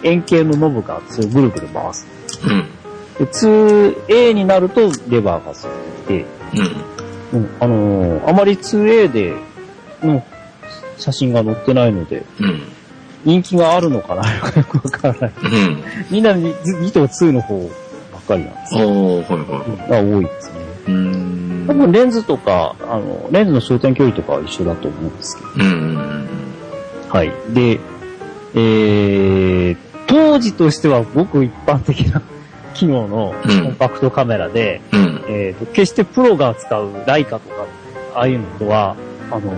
[0.03, 2.07] 円形のノブがあって、それをぐるぐる回す。
[2.43, 2.67] うん。
[3.17, 5.67] で 2A になるとレバーがつい
[6.07, 6.61] てきて、
[7.33, 7.39] うん。
[7.39, 9.33] うん、あのーあまり 2A で
[10.01, 10.23] の
[10.97, 12.61] 写真が載ってないので、うん。
[13.23, 14.21] 人気があるのかな？
[14.35, 15.33] よくわからない。
[15.43, 15.83] うん。
[16.11, 17.57] みんな見見ても2の方
[18.13, 18.87] ばっかりなんですよ。
[18.87, 20.59] おー、はいはうんが多いですね。
[20.87, 20.91] い。
[20.91, 21.44] うーん。
[21.67, 25.65] 多分レンズとか、あの、レンズの焦点距離とかは一緒だと思うんですけど。
[25.65, 26.27] うんうん
[27.09, 27.31] はい。
[27.53, 27.79] で、
[28.55, 32.21] えー、当時としてはごく一般的な
[32.73, 34.99] 機能のうんコンパクトカメラで、うん。
[34.99, 35.25] うん。
[35.27, 37.65] えーと、決してプロが使うライカとか、
[38.15, 38.95] ああいうのとは、
[39.31, 39.53] あの、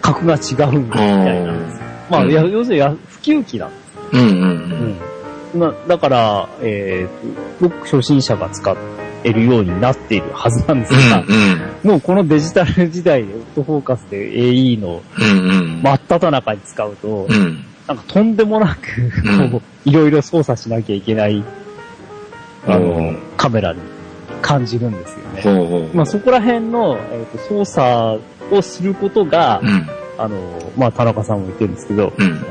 [0.00, 1.80] 格が違うんみたいなんです。
[2.10, 3.86] まあ、うんや要するにや普及機なんです。
[4.12, 4.98] うんうん
[5.54, 5.60] うん。
[5.60, 8.72] なだから、えーと、ごく初心者が使
[9.26, 11.10] えるようになっているはずなんですうん。
[11.10, 11.26] が、うん
[11.90, 15.02] もうこのデジタル時代でオートフォーカスで AE の。
[15.16, 17.64] 真っ只中に使うと、うん。
[17.86, 18.80] なんかとんでもなく、
[19.84, 21.44] いろいろ操作しなきゃいけない、
[22.66, 23.80] あうのん、カメラに
[24.42, 25.42] 感じるんですよね。
[25.42, 25.96] ほうほう。
[25.96, 28.20] まあそこら辺の、えーと操作
[28.56, 29.88] をすることが、うん。
[30.18, 32.44] あの、まあ田中さんも言ってるんですけど、うん。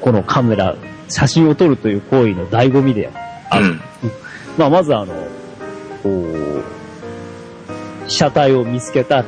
[0.00, 0.76] このカメラ、
[1.08, 3.10] 写真を撮るという行為の醍醐味で
[3.50, 3.64] ある。
[3.66, 3.80] うん。
[4.58, 5.14] まあまずあの、
[6.02, 6.62] こう、
[8.08, 9.24] 被写体を見つけた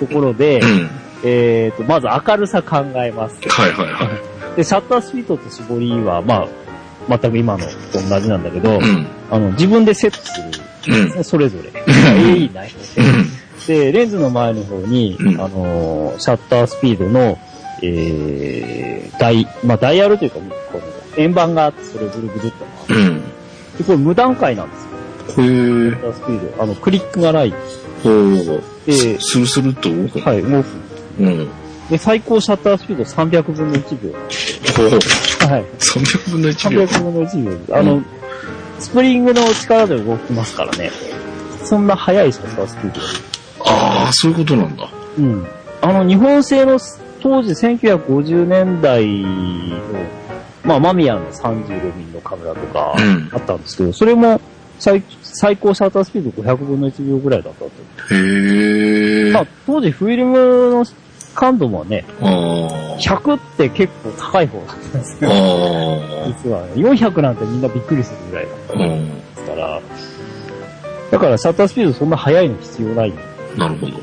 [0.00, 0.90] ところで、うん。
[1.26, 3.36] えっ、と、まず明るさ考えます。
[3.48, 4.10] はいはいは
[4.52, 4.56] い。
[4.56, 6.46] で、シャッタースピードと絞りは、ま
[7.08, 9.06] あ、全く今のと同じなんだけど、うん。
[9.30, 10.50] あの、自分でセットするん
[11.06, 11.70] ですね、それぞれ。
[11.70, 13.24] AE ないのうん。
[13.66, 13.92] で。
[13.92, 17.38] で、レンズの前の方に、うんあのーシャッタースピードの、
[17.82, 20.38] えー、ダイ、まあ、ダイヤルというか、
[20.72, 20.84] この
[21.16, 22.73] 円盤があって、それをぐるぐるっと。
[23.78, 24.90] で、これ無段階なんですよ。
[25.28, 26.62] へシーャッタースピード。
[26.62, 27.54] あの、クリックがない。
[28.02, 28.62] ほう。
[28.86, 29.88] で、スルスルっと？
[29.90, 30.20] 動く。
[30.20, 30.66] はい、動く。
[31.20, 31.48] うん。
[31.90, 34.12] で、最高シャッタースピード300分の1秒。
[34.76, 35.50] ほう。
[35.50, 35.64] はい。
[35.78, 36.82] 300分の1秒。
[36.84, 37.76] 300分の1秒。
[37.76, 38.02] あの、
[38.78, 40.90] スプリングの力で動きますからね。
[41.62, 43.00] そんな速いシャッタースピード。
[43.66, 44.88] ああ、そういうことなんだ。
[45.18, 45.46] うん。
[45.80, 46.78] あの、日本製の
[47.22, 49.78] 当時1950年代の、
[50.64, 54.40] まあ、マミヤの35ミリのカメラとかうんあったんですけど、それも
[54.78, 57.66] 最最高シャッタースピード500分の1秒ぐらいだったと。
[58.14, 59.32] へえ。
[59.32, 60.86] まあ、当時フィルムの
[61.34, 62.98] 感度もね、ああ。
[62.98, 65.32] 100って結構高い方だったんですあよ。
[65.32, 66.26] あ。
[66.28, 69.20] 実は、ね、400なんてみんなびっくりするぐらいだったんうん。
[69.20, 69.80] ですから、
[71.10, 73.12] だからシャッタースピードそんな速いの必要ない、う
[73.56, 73.92] ん、なるほど。
[73.92, 74.00] っ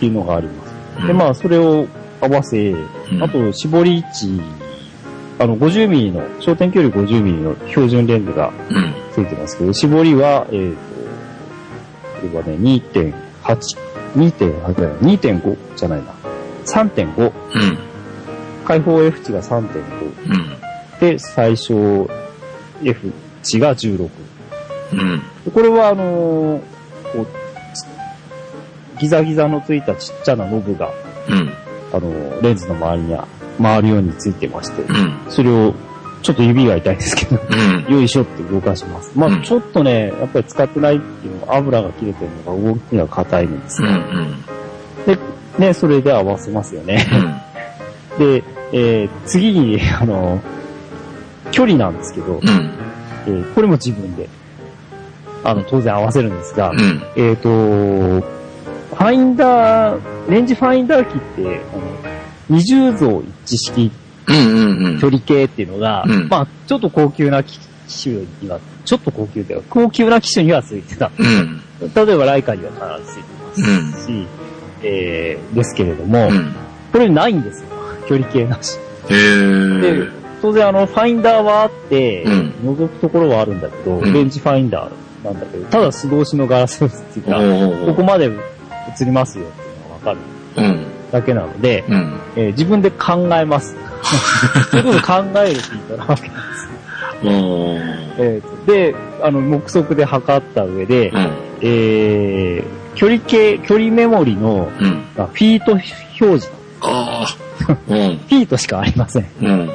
[0.00, 0.74] ていうのがあります。
[0.74, 1.86] うんで、まあ、それを
[2.20, 2.76] 合わせ、う
[3.14, 4.40] んあと、絞り位置、
[5.40, 8.94] あの、50ミリの、焦点距離50ミリの標準レンズがうん。
[9.10, 13.14] ついてますけど、絞りは、えっ、と、これはね、2.8、
[14.16, 16.12] 2.8じゃない、2.5じゃないな。
[16.66, 17.22] 3.5。
[17.22, 17.78] うん。
[18.66, 19.62] 開放 F 値が3.5。
[20.28, 21.00] うん。
[21.00, 22.10] で、最小
[22.84, 24.10] F 値が16。
[24.92, 25.22] うん。
[25.46, 26.60] でこれは、あのー
[27.12, 27.26] こう、
[29.00, 30.92] ギザギザのついたちっちゃなノブが、
[31.30, 31.50] うん。
[31.94, 33.26] あの、レンズの周りには
[33.60, 35.18] 回るようについてまして、うん。
[35.28, 35.74] それを、
[36.22, 37.40] ちょっと指が痛いですけど、
[37.88, 37.94] うん。
[37.94, 39.12] よいしょって動かします。
[39.14, 43.88] まうんあちょっとね、やっぱり使ってないっていうのは油が切れてるのが動きが硬いんですうん。
[43.88, 44.44] うが、ん。
[45.06, 45.18] で、
[45.58, 47.06] ね、それで合わせますよね。
[48.18, 50.40] で、えー次に、あの、
[51.50, 52.40] 距離なんですけど、うん。
[53.26, 54.28] えーこれも自分で、
[55.42, 57.02] あの、当然合わせるんですが、うん。
[57.16, 62.19] えっ、と、ファインダー、レンジファインダー機って、あの、
[62.50, 63.90] 二重像一致式
[64.26, 64.36] うん。
[64.36, 64.86] うん。
[64.86, 65.00] うん。
[65.00, 67.58] 距離計っていうのが、うんまあ、ちょっと高級な機
[68.02, 71.10] 種には、ちょっと高級というか、高級な機種にはついてた。
[71.18, 71.62] うん。
[71.94, 74.26] 例えばライカには必ずついてますし、
[74.82, 76.54] えー、ですけれども、うん。
[76.92, 77.68] これないんですよ。
[78.08, 78.78] 距離計なし。
[79.08, 80.08] へえ。
[80.42, 90.18] 当然あの、ファインダーはあって、うん覗くところはあるんだけど、うんレンジファインダーなんだけど、ただ素通しのガラスっていうおか、ーここまで映りますよっていうのがわかる
[90.56, 90.99] うん。
[91.10, 92.20] だけなので、うん。
[92.36, 93.76] えー自分で考えます。
[94.70, 96.68] そういうこと考えるって言ったらわけなんです。
[97.22, 101.32] えーとで、あの、目測で測った上で、うん。
[101.62, 105.04] えー、距離計、距離メモリの、うん。
[105.16, 105.84] あフィート表
[106.40, 106.50] 示、
[106.82, 107.36] ああ。
[107.88, 108.18] うん。
[108.18, 109.26] フィートしかありません。
[109.42, 109.70] うん。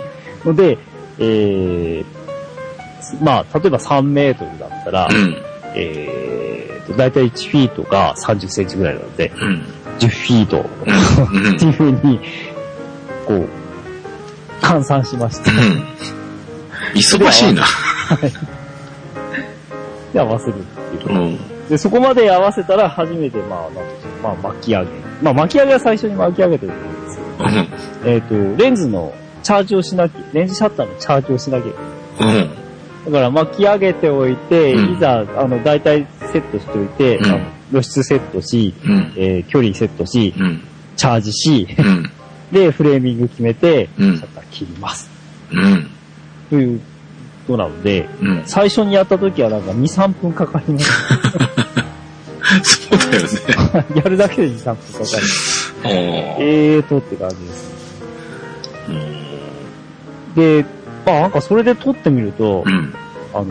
[0.45, 0.77] ので、
[1.19, 2.05] えー、
[3.23, 5.35] まあ、例えば3メートルだったら、うん。
[5.75, 9.63] えーと、だいたい1フィートが30センチぐらいなので、うん。
[9.99, 12.19] 10フィートうんっていう風に、
[13.25, 13.49] こう、
[14.61, 15.49] 換算しまして、
[16.95, 17.65] 忙しいな。
[20.13, 21.19] で合わせるっていう。
[21.19, 21.67] うん。
[21.69, 24.91] で、そこまで合わせたら初めて、まあ、なんていうのまあ、巻き上げ。
[25.21, 28.13] まあ、巻き上げは最初に巻き上げてるんですけど、うん。
[28.13, 31.73] えっ、と、レンズのチャージをしなきゃ、レンズシャッターのチャージをしなきゃい
[32.17, 32.35] けない。
[32.37, 32.65] うん。
[33.05, 39.13] だから巻き上げておいて、うんいざ、あの、大体セットしておいて、うんあの露出セットし、うん。
[39.17, 40.61] えー距離セットし、うん。
[40.95, 42.09] チャージし、うん。
[42.51, 45.09] で、フレーミング決めて、シうんャッター切ります。
[45.51, 45.87] うん。
[46.49, 46.79] という
[47.47, 48.41] ことなので、うん。
[48.45, 50.85] 最初にやった時はなんか2、3分かかりまし
[52.63, 53.29] そうだよね。
[53.93, 53.93] た。
[53.99, 55.23] やるだけで2、3分かかる。
[55.83, 55.91] あー
[56.39, 57.75] えーとって感じです。
[58.89, 59.25] うん
[60.35, 60.65] で、
[61.05, 62.93] まあなんかそれで撮ってみると、うん。
[63.33, 63.45] あの、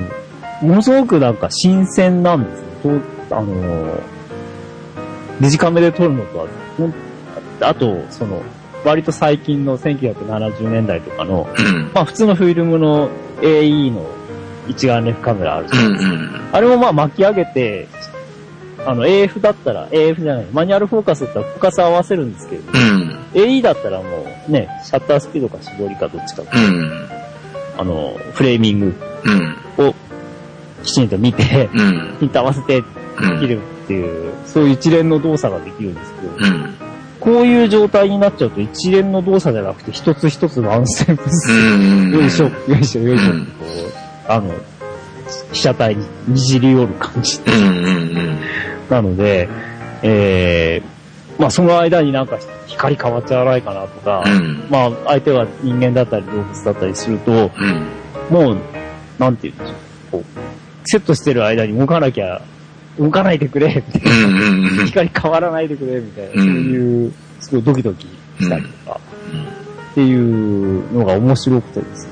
[0.62, 3.00] ものすごくなんか新鮮なんですね。
[3.34, 4.00] とあの、
[5.40, 6.46] デジカメで撮るのとは、
[7.60, 8.42] あと、その、
[8.84, 11.90] 割と最近の1970年代とかの、うん。
[11.94, 13.08] まあ普通のフィルムの
[13.40, 14.06] AE の
[14.68, 15.92] 一眼レフカメラあるじゃうん。
[15.92, 16.14] ないですか。
[16.14, 16.48] うん。
[16.52, 17.88] あれもまあ巻き上げて、
[18.86, 23.18] あの AF だったら、AF じゃない、マニュアルフォーカスだったらフォーカス合わせるんですけど、うん。
[23.32, 24.04] AE だったらも
[24.48, 27.08] うね、シャッタースピードか絞りかどっちか、うん。
[27.78, 28.94] あの、フレーミング
[29.78, 29.86] うん。
[29.88, 29.94] を
[30.82, 32.16] きちんと見て、うん。
[32.20, 32.84] ピント合わせてうん。
[33.40, 36.74] 切るっていう、そういう一連の動作ができるんですけど、うん。
[37.20, 41.52] こういう状態になっちゃうと一連の動作じゃなくて一つ一つワンステップず。
[42.16, 43.52] よいしょ、よいしょ、よいしょ、うんこ
[44.28, 44.52] う、あの、
[45.52, 47.54] 被写体ににじり寄る感じうん。
[47.54, 48.38] うん。
[48.90, 49.48] なので、
[50.02, 54.66] えー、まあその間になんか光変わっちゃわないかなとか、うん。
[54.70, 57.86] まあ相手が人間だったり動物だったりすると、うん。
[58.30, 58.58] もう、
[59.18, 62.42] なんていうんでしょう、こう、セットしてる間に動かなきゃ、
[62.98, 64.26] 動かないでくれ、みたいな。
[64.26, 64.64] うん。
[64.78, 64.86] うん。
[64.86, 68.06] 光変わらないでくれ、みたいな、うんそういう、すごいドキドキ
[68.40, 69.00] したりとか、
[69.92, 72.10] っていうのが面白くてですね、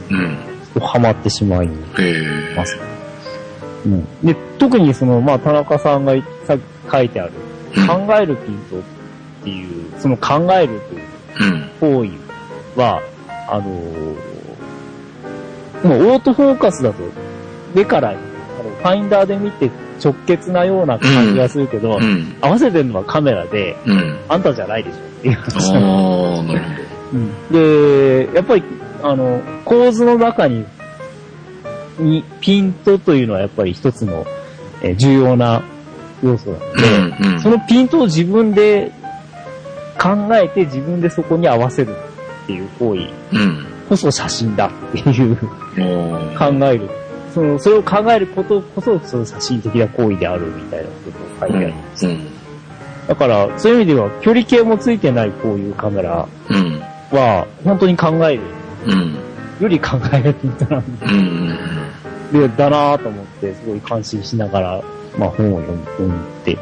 [0.74, 0.82] うん。
[0.82, 1.68] ハマってしまい
[1.98, 2.78] ええます。
[3.84, 4.06] うん。
[4.22, 6.14] で、特にその、まあ、田中さんが
[6.46, 6.56] さ
[6.90, 7.32] 書いてある、
[7.86, 8.82] 考えるピントっ
[9.44, 11.02] ていう、その考えるという
[11.84, 12.04] うん。
[12.04, 13.00] 行為は、
[13.48, 14.32] あのー
[15.82, 17.02] もうオートフォーカスだと、
[17.74, 19.68] 目から、あの、ファインダーで見て
[20.02, 22.36] 直結なような感じがするけど、うん。
[22.40, 24.18] 合わせてるのはカメラで、うん。
[24.28, 28.62] あんたじゃないでしょっていうあ話あ、なんでなるほうんで、やっぱり、
[29.02, 30.64] あの、構図の中に、
[31.98, 34.26] に、ピントというのはやっぱり一つの、
[34.82, 35.62] えー重要な
[36.22, 36.82] 要素なのど。
[36.82, 37.32] で、うん。
[37.34, 37.40] うん。
[37.40, 38.92] そのピントを自分で
[40.00, 41.94] 考えて自分でそこに合わせる
[42.44, 43.66] っていう行為うん。
[43.88, 45.46] こそ写真だっていう考
[46.66, 46.88] える。
[47.32, 52.06] その、それを考えることこそ、その写真的な行為であるみたいなことを書いてあるんです。
[52.06, 52.26] うん。
[53.08, 56.80] だから、そういう意味では、距離計もついてないこういうカメラうん。
[57.10, 58.42] は、本当に考える。
[58.86, 59.16] うん。
[59.60, 61.58] より考えるピントなんでうん。
[62.32, 64.82] で、だなぁと思って、すごい感心しながら、
[65.18, 66.58] まあ本を読んでい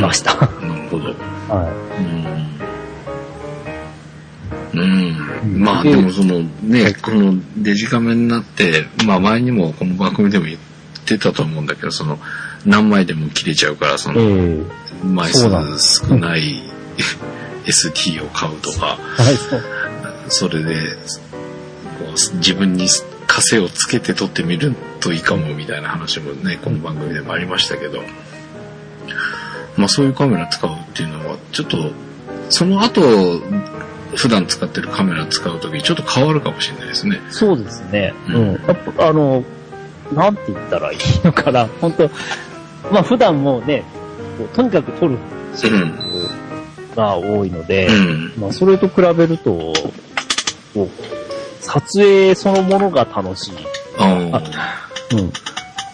[0.00, 0.34] ました。
[0.34, 0.48] なる
[0.90, 1.08] ほど。
[1.48, 2.04] はうん。
[2.04, 2.57] うん。
[4.74, 5.62] うん。
[5.62, 10.58] まあでもそのね、このデジカメになって、まあ前にもこの番組でも言っ
[11.04, 12.18] てたと思うんだけど、その
[12.64, 14.62] 何枚でも切れちゃうから、そのえ
[15.04, 15.48] 枚数
[16.06, 16.62] 少ない
[17.66, 19.36] ST を買うとか、はい、
[20.28, 20.74] それで
[21.98, 22.88] こう自分に
[23.26, 28.02] 枷をつけて撮ってみるといいかもみたいな話もね、この番組でもありましたけど、
[29.76, 31.78] まあそういうカメラ使うっていうのは、ちょっと、
[32.50, 33.40] その後、
[34.14, 37.20] 普段使ってるカメラ使うときちょっと変わるかもしれないですね。
[37.30, 38.14] そうですね。
[38.28, 38.52] ううんん。
[38.66, 39.44] やっぱ、あの、
[40.12, 41.66] なんて言ったらいいのかな。
[41.80, 42.10] 本当
[42.92, 43.84] まあ普段もね、
[44.54, 45.18] とにかく撮る
[46.96, 48.32] が多いので、うん。
[48.38, 49.72] まあそれと比べると、
[51.60, 53.52] 撮影そのものが楽しい。
[53.98, 54.40] あ
[55.12, 55.32] うん。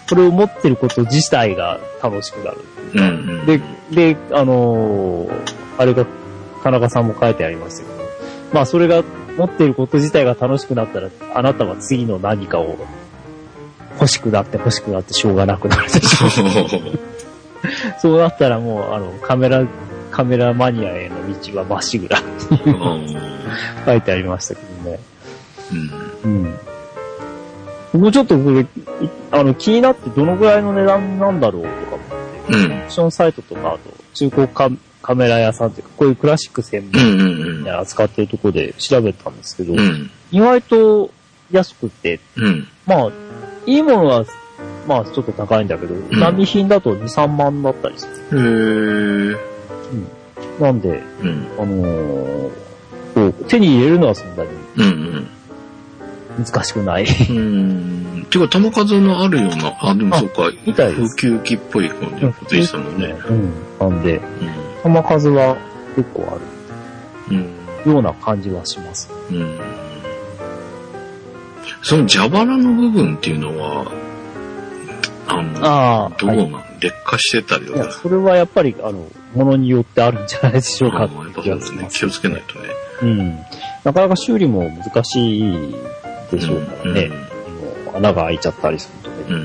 [0.08, 2.58] これを持ってること自体が楽しくなる。
[2.94, 3.04] うんう
[3.42, 3.46] ん。
[3.46, 5.32] で、で、あのー
[5.76, 6.06] あれが、
[6.62, 8.03] 田中さんも書いてありますけど、
[8.54, 9.02] まあそれが
[9.36, 12.78] 持っていること自体が楽しくなったら、あなたは次の何かを
[13.94, 16.30] 欲しくなって欲しくなってしょうがなくなるでしょう。
[17.98, 19.66] そうなったらもう、あの、カメラ、
[20.12, 23.06] カメラマニアへの道はまっしぐらっていううん
[23.84, 25.00] 書いてありましたけどね。
[26.24, 26.58] うんうん。
[27.92, 28.66] 僕ちょっとこれ、い
[29.32, 32.08] あの、気になってどのぐらいの値段なんだろうとか思っ
[32.46, 33.78] て、うんオプションサイトとか、あと、
[34.12, 34.46] 中古
[35.04, 40.10] カカメラ屋さんっていうか、こういうクラシック専うん門うんで扱ってるところで調べたんですけど、うん。
[40.32, 41.10] 意外と
[41.50, 42.66] 安くて、うん。
[42.86, 43.12] まあ、
[43.66, 44.24] いいものは、
[44.88, 49.34] まあちょっと高いんだけど、ん並品だと2、3万だったりする。
[49.34, 49.36] へ
[50.60, 50.62] え。
[50.62, 51.48] なんで、うん。
[51.58, 52.50] あの
[53.46, 55.28] 手に入れるのはそんなにうん
[56.38, 57.06] 難しくない。
[57.30, 57.36] うん。
[57.36, 57.40] う
[58.20, 58.26] ん。
[58.30, 63.14] ていうか、球数のあるような、あ、でもあそうか、みたいですウキっぽい感じのことでしたもんね。
[63.28, 63.52] うん。
[63.78, 64.20] なんで、
[64.84, 64.94] うん。
[64.94, 65.56] 球数は
[65.96, 67.42] 結構あうん。
[67.84, 69.08] るような感じはします。
[69.30, 69.58] うん。
[71.82, 73.92] その蛇腹の部分っていうのは、
[75.26, 77.92] あの、ああ、どうなはいん、劣化してたりといや、か。
[77.92, 81.62] それはやっぱり、あの、ものによってあるんじゃないでしょうかやっぱそうだね。
[81.62, 82.68] します気をつけないとね。
[83.02, 83.34] うん。
[83.84, 85.74] なかなか修理も難しい
[86.34, 87.08] でしょうからね。
[87.08, 87.14] も
[87.92, 89.24] う穴が開いちゃったりするとね。
[89.28, 89.36] うん。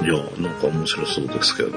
[0.00, 0.06] うん。
[0.06, 1.70] いや、なんか面白そうですけど。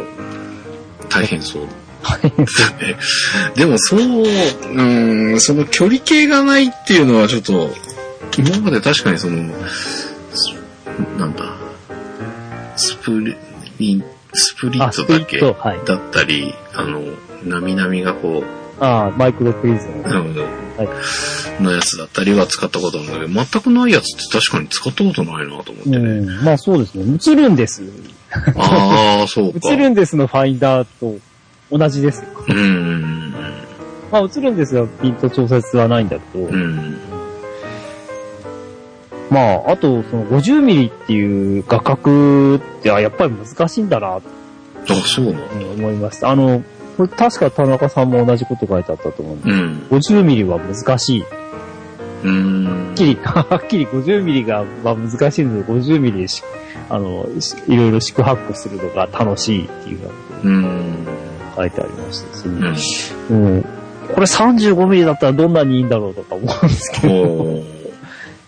[1.10, 1.68] 大変そう。
[3.56, 4.02] でもそう、
[4.74, 4.82] う
[5.36, 7.70] ん、その距離計がないっていうのはちょっと、
[8.38, 9.54] 今まで確かにその、
[10.34, 10.56] す
[11.18, 11.44] なんだ、
[12.76, 14.04] スプリ、
[14.34, 15.40] スプリットだけ。
[15.40, 17.02] だったり、あの、
[17.44, 20.04] なみなみがこう、ああ、マイクロプリズム。
[20.06, 20.24] あの
[21.62, 26.22] のやつだったりは使ったことあるんだけど、全くないやつって確かに使ったことないなと思ってうね。
[26.22, 26.44] ん。
[26.44, 27.18] まあそうですね。
[27.24, 27.84] 映るんです。
[28.56, 29.72] ああ、そうか。
[29.72, 31.20] 映るんですのファインダーと
[31.70, 32.30] 同じですよ。
[32.48, 33.34] うんうん
[34.12, 36.54] まあ映るんですが、ピント調節はないんだけど、うん。
[36.54, 36.98] うん。
[39.30, 44.22] まあ、あと、その50ミリっていう画角って、あ、やっぱり難しいんだな、あ、
[45.06, 46.30] そうなのと思いました。
[46.30, 46.62] あの、
[47.08, 49.88] これ確か田中さんも同じこと書いてあったと思うんでうん。
[49.90, 51.26] 50ミリは難しい。
[52.24, 52.66] うん。
[52.66, 56.44] はっきり、はっきり50ミリが、まあ、難しいので、50ミリでし、
[56.90, 60.12] あの、しいろいろ四苦八苦するのが楽しいっていうよ
[60.44, 61.08] うん。
[61.56, 63.46] 書いてありましたし、うん。
[63.56, 63.62] うん、
[64.14, 67.46] これ35ミリだったらどんなにいいんだろうとか思うんですけど、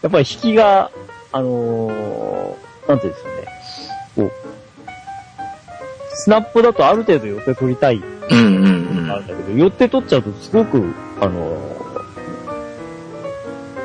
[0.02, 0.92] やっぱり引きが、
[1.32, 2.54] あのー
[2.88, 3.48] なんていうんですかね、
[6.16, 8.38] スナップだとある程度寄って取りたいうん
[8.98, 11.84] うんあるんだけど、寄って取っちゃうとすごく、あのー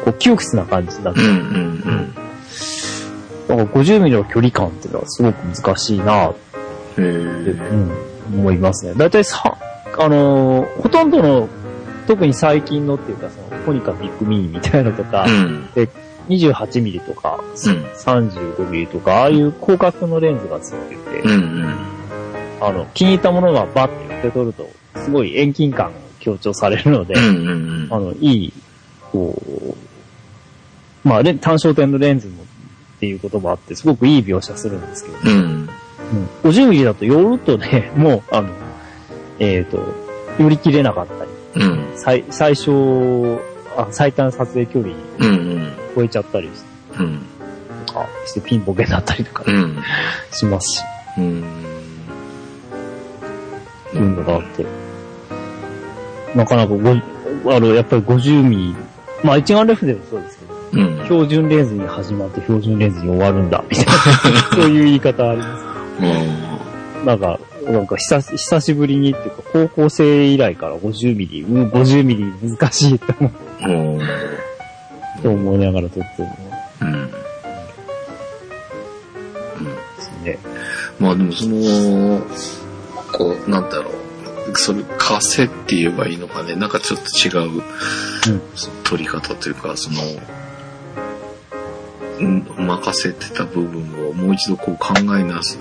[0.04, 1.28] こう、窮屈な感じになってうん。
[1.28, 2.14] うんうん
[3.48, 6.34] だから50ミリの距離感っていうのはすごく難しいなっ
[6.94, 7.90] て、うん。
[8.34, 8.92] 思いますね。
[8.94, 9.56] だいたいさ、
[9.98, 11.48] あのーほとんどの、
[12.06, 15.24] 特に最近のっていうか、その、コニカビッグミニみたいなのとか
[15.76, 15.82] え。
[15.84, 15.88] う、ん。
[16.28, 21.34] 28ミリとか、うん35ミリとか、ああいう広角のレンズがついてて、うんう
[21.68, 21.76] ん。
[22.60, 27.46] あの、気に入ったものがバッて寄って取ると、すごい遠近感が強調されるので、うんうん
[27.84, 27.88] うん。
[27.90, 28.52] あの、いい、
[29.12, 29.40] こ
[31.04, 35.38] う、まあ、単焦点のレンズもっていうこともあって、すごくいい描写するんですけど、うん。
[35.40, 35.68] うん
[36.42, 38.48] 50ミリだと寄るとね、 もう、あの、
[39.38, 39.94] えっ、と、
[40.38, 41.24] 寄り切れなかった
[41.60, 41.78] り、うん。
[41.96, 43.40] 最、最小、
[43.76, 44.94] あ最短撮影距離。
[45.94, 47.20] 超えちゃったりしてうん。
[47.86, 49.76] とかしてピンボケになったりとかうん。
[50.30, 50.84] しますし、
[51.18, 51.42] うん。
[53.94, 54.66] のがあって。
[56.34, 58.76] なかなかご、あの、やっぱり50ミリ、
[59.24, 61.04] まあ一眼レフでもそうですけど、うん。
[61.04, 63.92] 標準レンズに始まって標準レンズに終わるんだ、みたいな、
[64.54, 67.06] そういう言い方あります。
[67.06, 73.30] なんか、なんか久し久しぶりにっていうか、高校生以来から50ミリ、うん、50ミリ難しいと思
[73.60, 73.96] うん。
[73.98, 74.00] う
[75.22, 76.36] と思いながら撮ってるの
[76.82, 77.10] うん。
[79.96, 80.38] ですね。
[80.98, 82.20] まあでもその、
[83.12, 84.56] こう、なんだろう。
[84.56, 86.56] それ、枷って言えばいいのかね。
[86.56, 87.62] なんかちょっと違う、
[88.84, 90.00] 取り方というか、その、
[92.20, 95.58] うん任せてた部分をもう一度こう考え直す、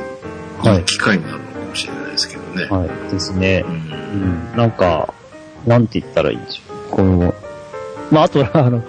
[0.59, 2.65] はいいい機会になるのかもしれないですけどね。
[2.65, 3.69] はい、ですねう。。
[3.69, 5.13] うんん、なんか、
[5.67, 6.89] なんて言ったらいいでしょう。
[6.89, 7.33] この、
[8.11, 8.83] まあ、あとは、あの、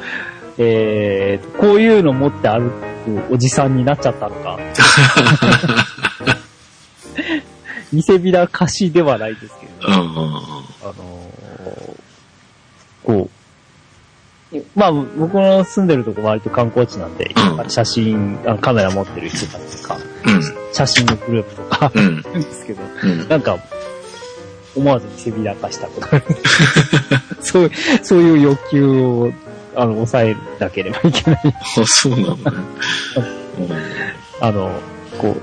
[0.56, 4.58] えー、こういうの持って歩くおじさんになっちゃったのか。
[7.92, 11.98] 見せびらかしではないですけど、うんうんあのー
[13.04, 13.30] こ
[14.52, 20.74] う、まあ、僕の住んでるとこ割と観光地なんで、うん写真、あのカメラ持ってる人たちとか、うん。
[20.74, 22.22] 写真のグループとか、うん。
[22.22, 23.28] ですけど、うん。
[23.28, 23.58] なんか、
[24.76, 26.24] 思わず見せびらかしたことある。
[27.40, 27.70] そう、
[28.02, 29.32] そういう欲求を、
[29.74, 31.40] あの、抑えなければいけない。
[31.46, 32.42] あ、そうなのね。
[34.40, 34.70] あの、
[35.18, 35.36] こ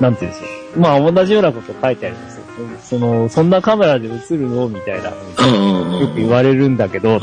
[0.00, 0.63] う、なんていうんですか。
[0.76, 2.44] まあ、同じようなこと書いてあるんですよ。
[2.82, 4.68] その、そんなカメラで映るの？
[4.68, 5.10] みたいな。
[5.10, 7.20] よく言われるんだけど、うん。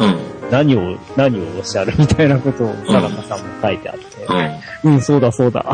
[0.52, 1.94] 何を、何をおっしゃる？
[1.98, 4.36] みたいなことを、田中さんも書いてあって、うん。
[4.36, 4.50] は
[4.84, 5.66] うん、そうだそうだ。
[5.68, 5.74] あ。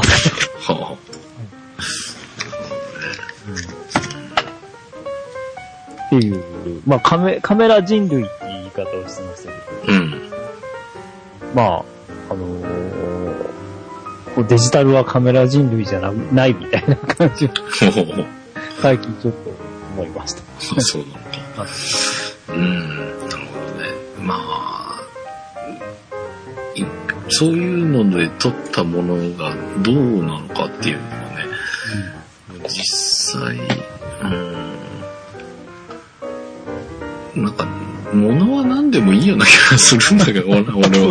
[6.08, 6.44] っていう、
[6.86, 9.52] まあカメ、カメラ人類って言い方をしてました
[9.86, 10.22] けど、うん。
[11.56, 11.84] まあ、
[12.30, 12.77] あのー
[14.44, 17.50] デジタルはカメラ人類じゃなないみたいな感じ。
[18.82, 19.50] 最近ちょっと
[19.96, 20.42] 思いました。
[20.78, 21.66] あそうなのか。
[22.50, 22.80] うん。
[22.80, 23.90] なるほどね。
[24.22, 25.02] まあ、
[26.76, 26.86] い
[27.30, 31.46] そういうので撮ったものがどうなのかっていうのはね、
[32.68, 33.58] 実際、
[37.36, 37.44] うん。
[37.44, 37.68] なんか、
[38.14, 41.10] 物は何でもいいような気がするんだけど、俺 俺は。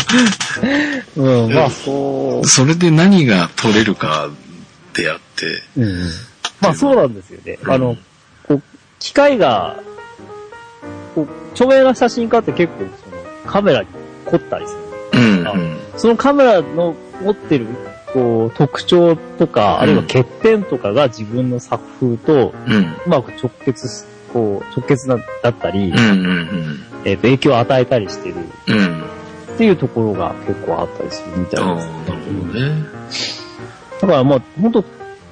[1.16, 2.46] うん、まあ、そう。
[2.46, 4.28] それで何が撮れるか
[4.94, 6.10] であって、うん。
[6.60, 7.58] まあ、そうなんですよね。
[7.62, 7.96] うんあの、
[8.48, 8.62] こう、
[8.98, 9.80] 機械が、
[11.14, 13.22] こう、著名な写真家って結構、その、
[13.52, 13.88] カメラに
[14.24, 14.74] 凝ったりす
[15.12, 15.20] る。
[15.20, 17.66] うん、あうん、そのカメラの持ってる、
[18.12, 28.34] こう、特徴とか、あるいは欠点とかが自分の作風と、うん、うまく直結す、こう、直結なだったり、うん、うん、えっ、と、影響を与えたりしてる
[28.68, 29.02] うん、うん。
[29.02, 31.86] っていうところが結構あったりするみたいです。
[31.86, 32.86] なるほどね。
[34.00, 34.84] だからまあ、本当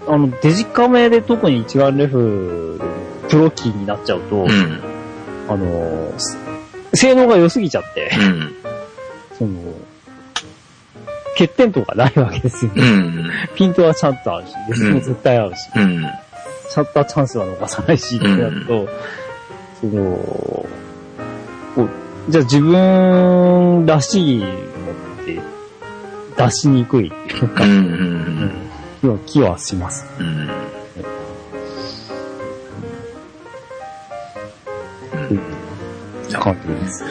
[0.06, 2.78] あの、デジカメで特に一眼レフ
[3.24, 4.80] でプロキーになっちゃうと、うん、
[5.48, 6.38] あの、す
[6.94, 8.54] 性能が良すぎちゃって、うん、
[9.36, 9.74] その、
[11.36, 12.82] 欠点とかないわけですよね。
[12.82, 16.06] うん、 ピントはちゃんとあるし、レスも絶対あるし、うん、
[16.68, 18.88] シャッターチャンスは逃さないし、ってなると、
[19.80, 20.16] その、
[21.74, 21.88] こう
[22.30, 24.50] じゃあ自分らしいのっ
[25.24, 25.40] て
[26.36, 27.82] 出しにくいっていうか、うん、ううん
[28.46, 28.68] ん、
[29.00, 30.06] 気は気はします。
[30.18, 30.74] うん。
[36.44, 37.04] 感じです。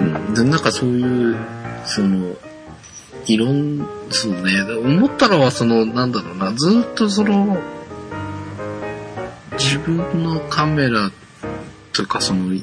[0.00, 1.36] うんで、なんかそういう、
[1.84, 2.34] その、
[3.26, 7.58] いろん、そうね、思ったのはその、なんだろうな、ずっとその、
[9.62, 11.10] 自分のカメラ
[11.92, 12.58] とかその、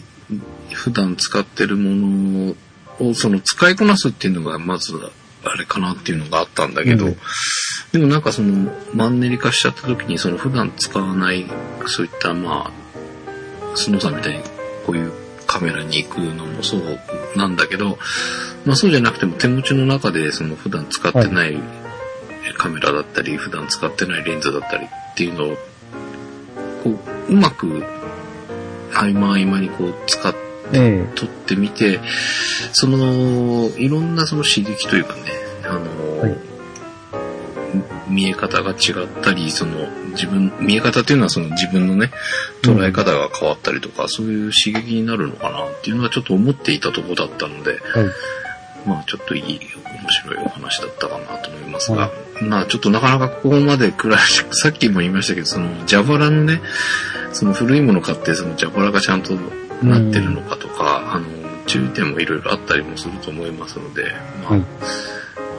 [0.74, 2.56] 普段使ってるもの
[3.00, 4.93] を、その使いこなすっていうのがまず、
[5.43, 7.18] あれかなっていうのがあったんだけど、うん。
[7.93, 11.45] でもなんかその、マンネリ化しちゃった時に、その普段使わない、
[11.88, 12.72] そういったま
[13.74, 14.43] あ、スノーさんみたいに
[14.86, 15.12] こういう
[15.47, 17.00] カメラに行くのもそう
[17.36, 17.97] なんだけど、
[18.66, 21.58] まあそうじゃなくても手持ちの中でその普段使ってない。
[22.58, 25.58] カメラだったり、普段使ってないレンズだったりっていうのを、
[26.84, 26.89] こ
[27.30, 27.84] う、うまく
[28.93, 31.99] 合間合間にこう使ってえ撮ってみて、
[32.73, 35.21] その、いろんなその刺激というかね、
[35.63, 36.38] あの、はい。
[38.07, 38.73] 見え方が違
[39.03, 42.11] ったり、その、自分、見え方っていうのはその自分のね、
[42.63, 48.09] 捉え方が変わったりとか、そういう刺激になるのかなっていうのはちょっと思っていたところだったので、えはい。
[48.88, 52.11] まあちょっといい、面白いお話だったかなと思いますが、
[52.42, 56.62] まあちょっとなかなかここまでクラシック、さっきも言いましたけど、その蛇腹のね、
[57.34, 59.34] その古いもの買ってその蛇腹がちゃんと
[59.84, 61.26] なってるのかとか、あの、
[61.68, 64.12] 注意点もいろいろあったりもすると思いますので、
[64.44, 64.64] まあ、はい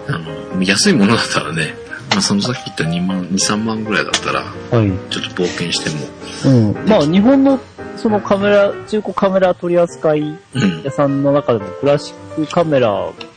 [0.09, 0.19] あ
[0.57, 1.75] の、安いものだったらね、
[2.11, 4.91] まあそのさっき言った2万、2、3万ぐらいだったら、はい。
[5.11, 6.89] ちょっと冒険しても、うん。
[6.89, 7.61] まあ、日本の、
[7.97, 10.91] そのカメラ、中古カメラ取り扱いうん屋。
[10.91, 13.30] さんの中でもクラシックカメラに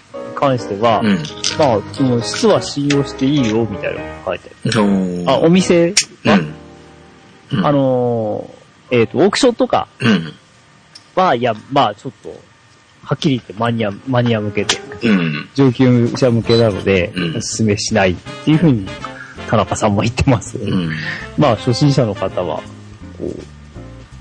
[0.44, 1.18] 関しては、うん。
[1.58, 4.82] まあ、その質は信用していいよ、みたいなのが書いてある。
[4.82, 6.54] うんあ、お店は、うん。
[7.58, 10.34] うんあのーえっ、と、オークションとかうん。
[11.16, 12.30] は、いや、まあ、ちょっと、
[13.04, 15.50] はっきり言ってマニア、マニア向けで、うん。
[15.56, 18.88] 上級者向けなので、うんお勧めしないっていうふうに、
[19.50, 20.58] 田中さんも言ってます。
[20.58, 20.91] うん。
[21.38, 22.58] まあ、初心者の方は、
[23.18, 23.39] こう、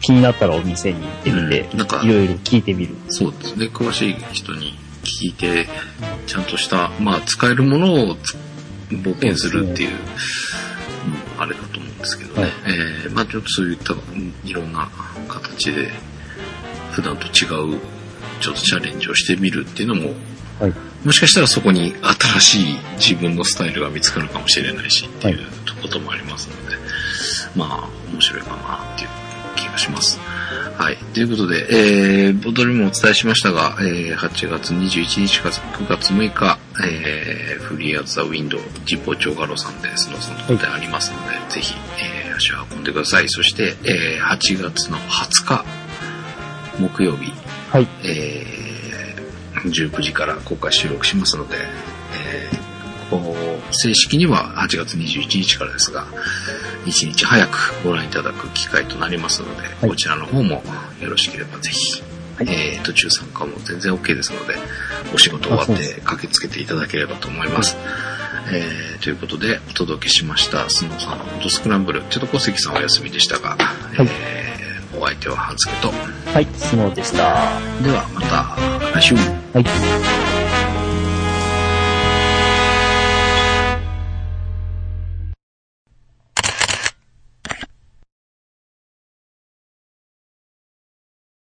[0.00, 1.56] 気になったらお店に行ってみて、
[2.04, 2.94] いろいろ聞いてみる。
[3.08, 3.66] そうですね。
[3.66, 5.68] 詳しい人に聞いて、
[6.26, 8.36] ちゃんとした、まあ、使えるものをつ
[8.90, 9.96] 冒険するっていう、うん
[11.38, 12.42] あれだと思うんですけどね。
[12.42, 14.88] はいえーまあ、ちょっとそういった、うんいろんな
[15.28, 15.90] 形で、
[16.92, 17.80] 普段と違う、
[18.40, 20.14] ちょっとチャレンジをしてみるっていうのも、
[20.60, 20.74] はい。
[21.04, 21.94] もしかしたらそこに
[22.40, 25.38] 新しい自分のスタイルが見つかるかもしれないしっていう
[25.80, 26.76] こともありますので、
[27.56, 29.08] まあ、面白いかなっていう
[29.56, 30.18] 気がします。
[30.78, 30.96] はい。
[31.14, 43.28] ということで、えー、ボトルもお伝えしましたが、えー、8月21日から9月6日、えー、フリーアズザウィンドウ、ジッポー長ガロさんで、そのそのとでありますので、ぜひ、えー、足を運んでください。
[43.28, 45.64] そして、えー、8月の20日、
[46.80, 47.32] 木曜日、
[47.70, 47.88] はい。
[48.04, 51.56] えー、19時から公開収録しますので、
[53.70, 56.06] 正式には8月21日からですが、
[56.86, 60.62] 1日早くご覧いただく機会となりますので、いこちらの方も
[61.00, 62.02] よろしければぜひ、
[62.36, 64.54] はいえー途中参加も全然 OK ですので、
[65.14, 67.76] お仕事終わって駆けつけていただければと思います。
[68.52, 72.02] えーということで、お届けしました、スノーさんのフォトスクランブル。
[72.10, 73.56] ちょっと小関さんお休みでしたが、い
[73.98, 74.42] えー
[74.94, 75.90] お相手は半助と、
[76.32, 77.16] はい、スノーでした。
[77.82, 78.56] ではまた
[78.92, 79.14] 来週。
[79.14, 80.41] はい。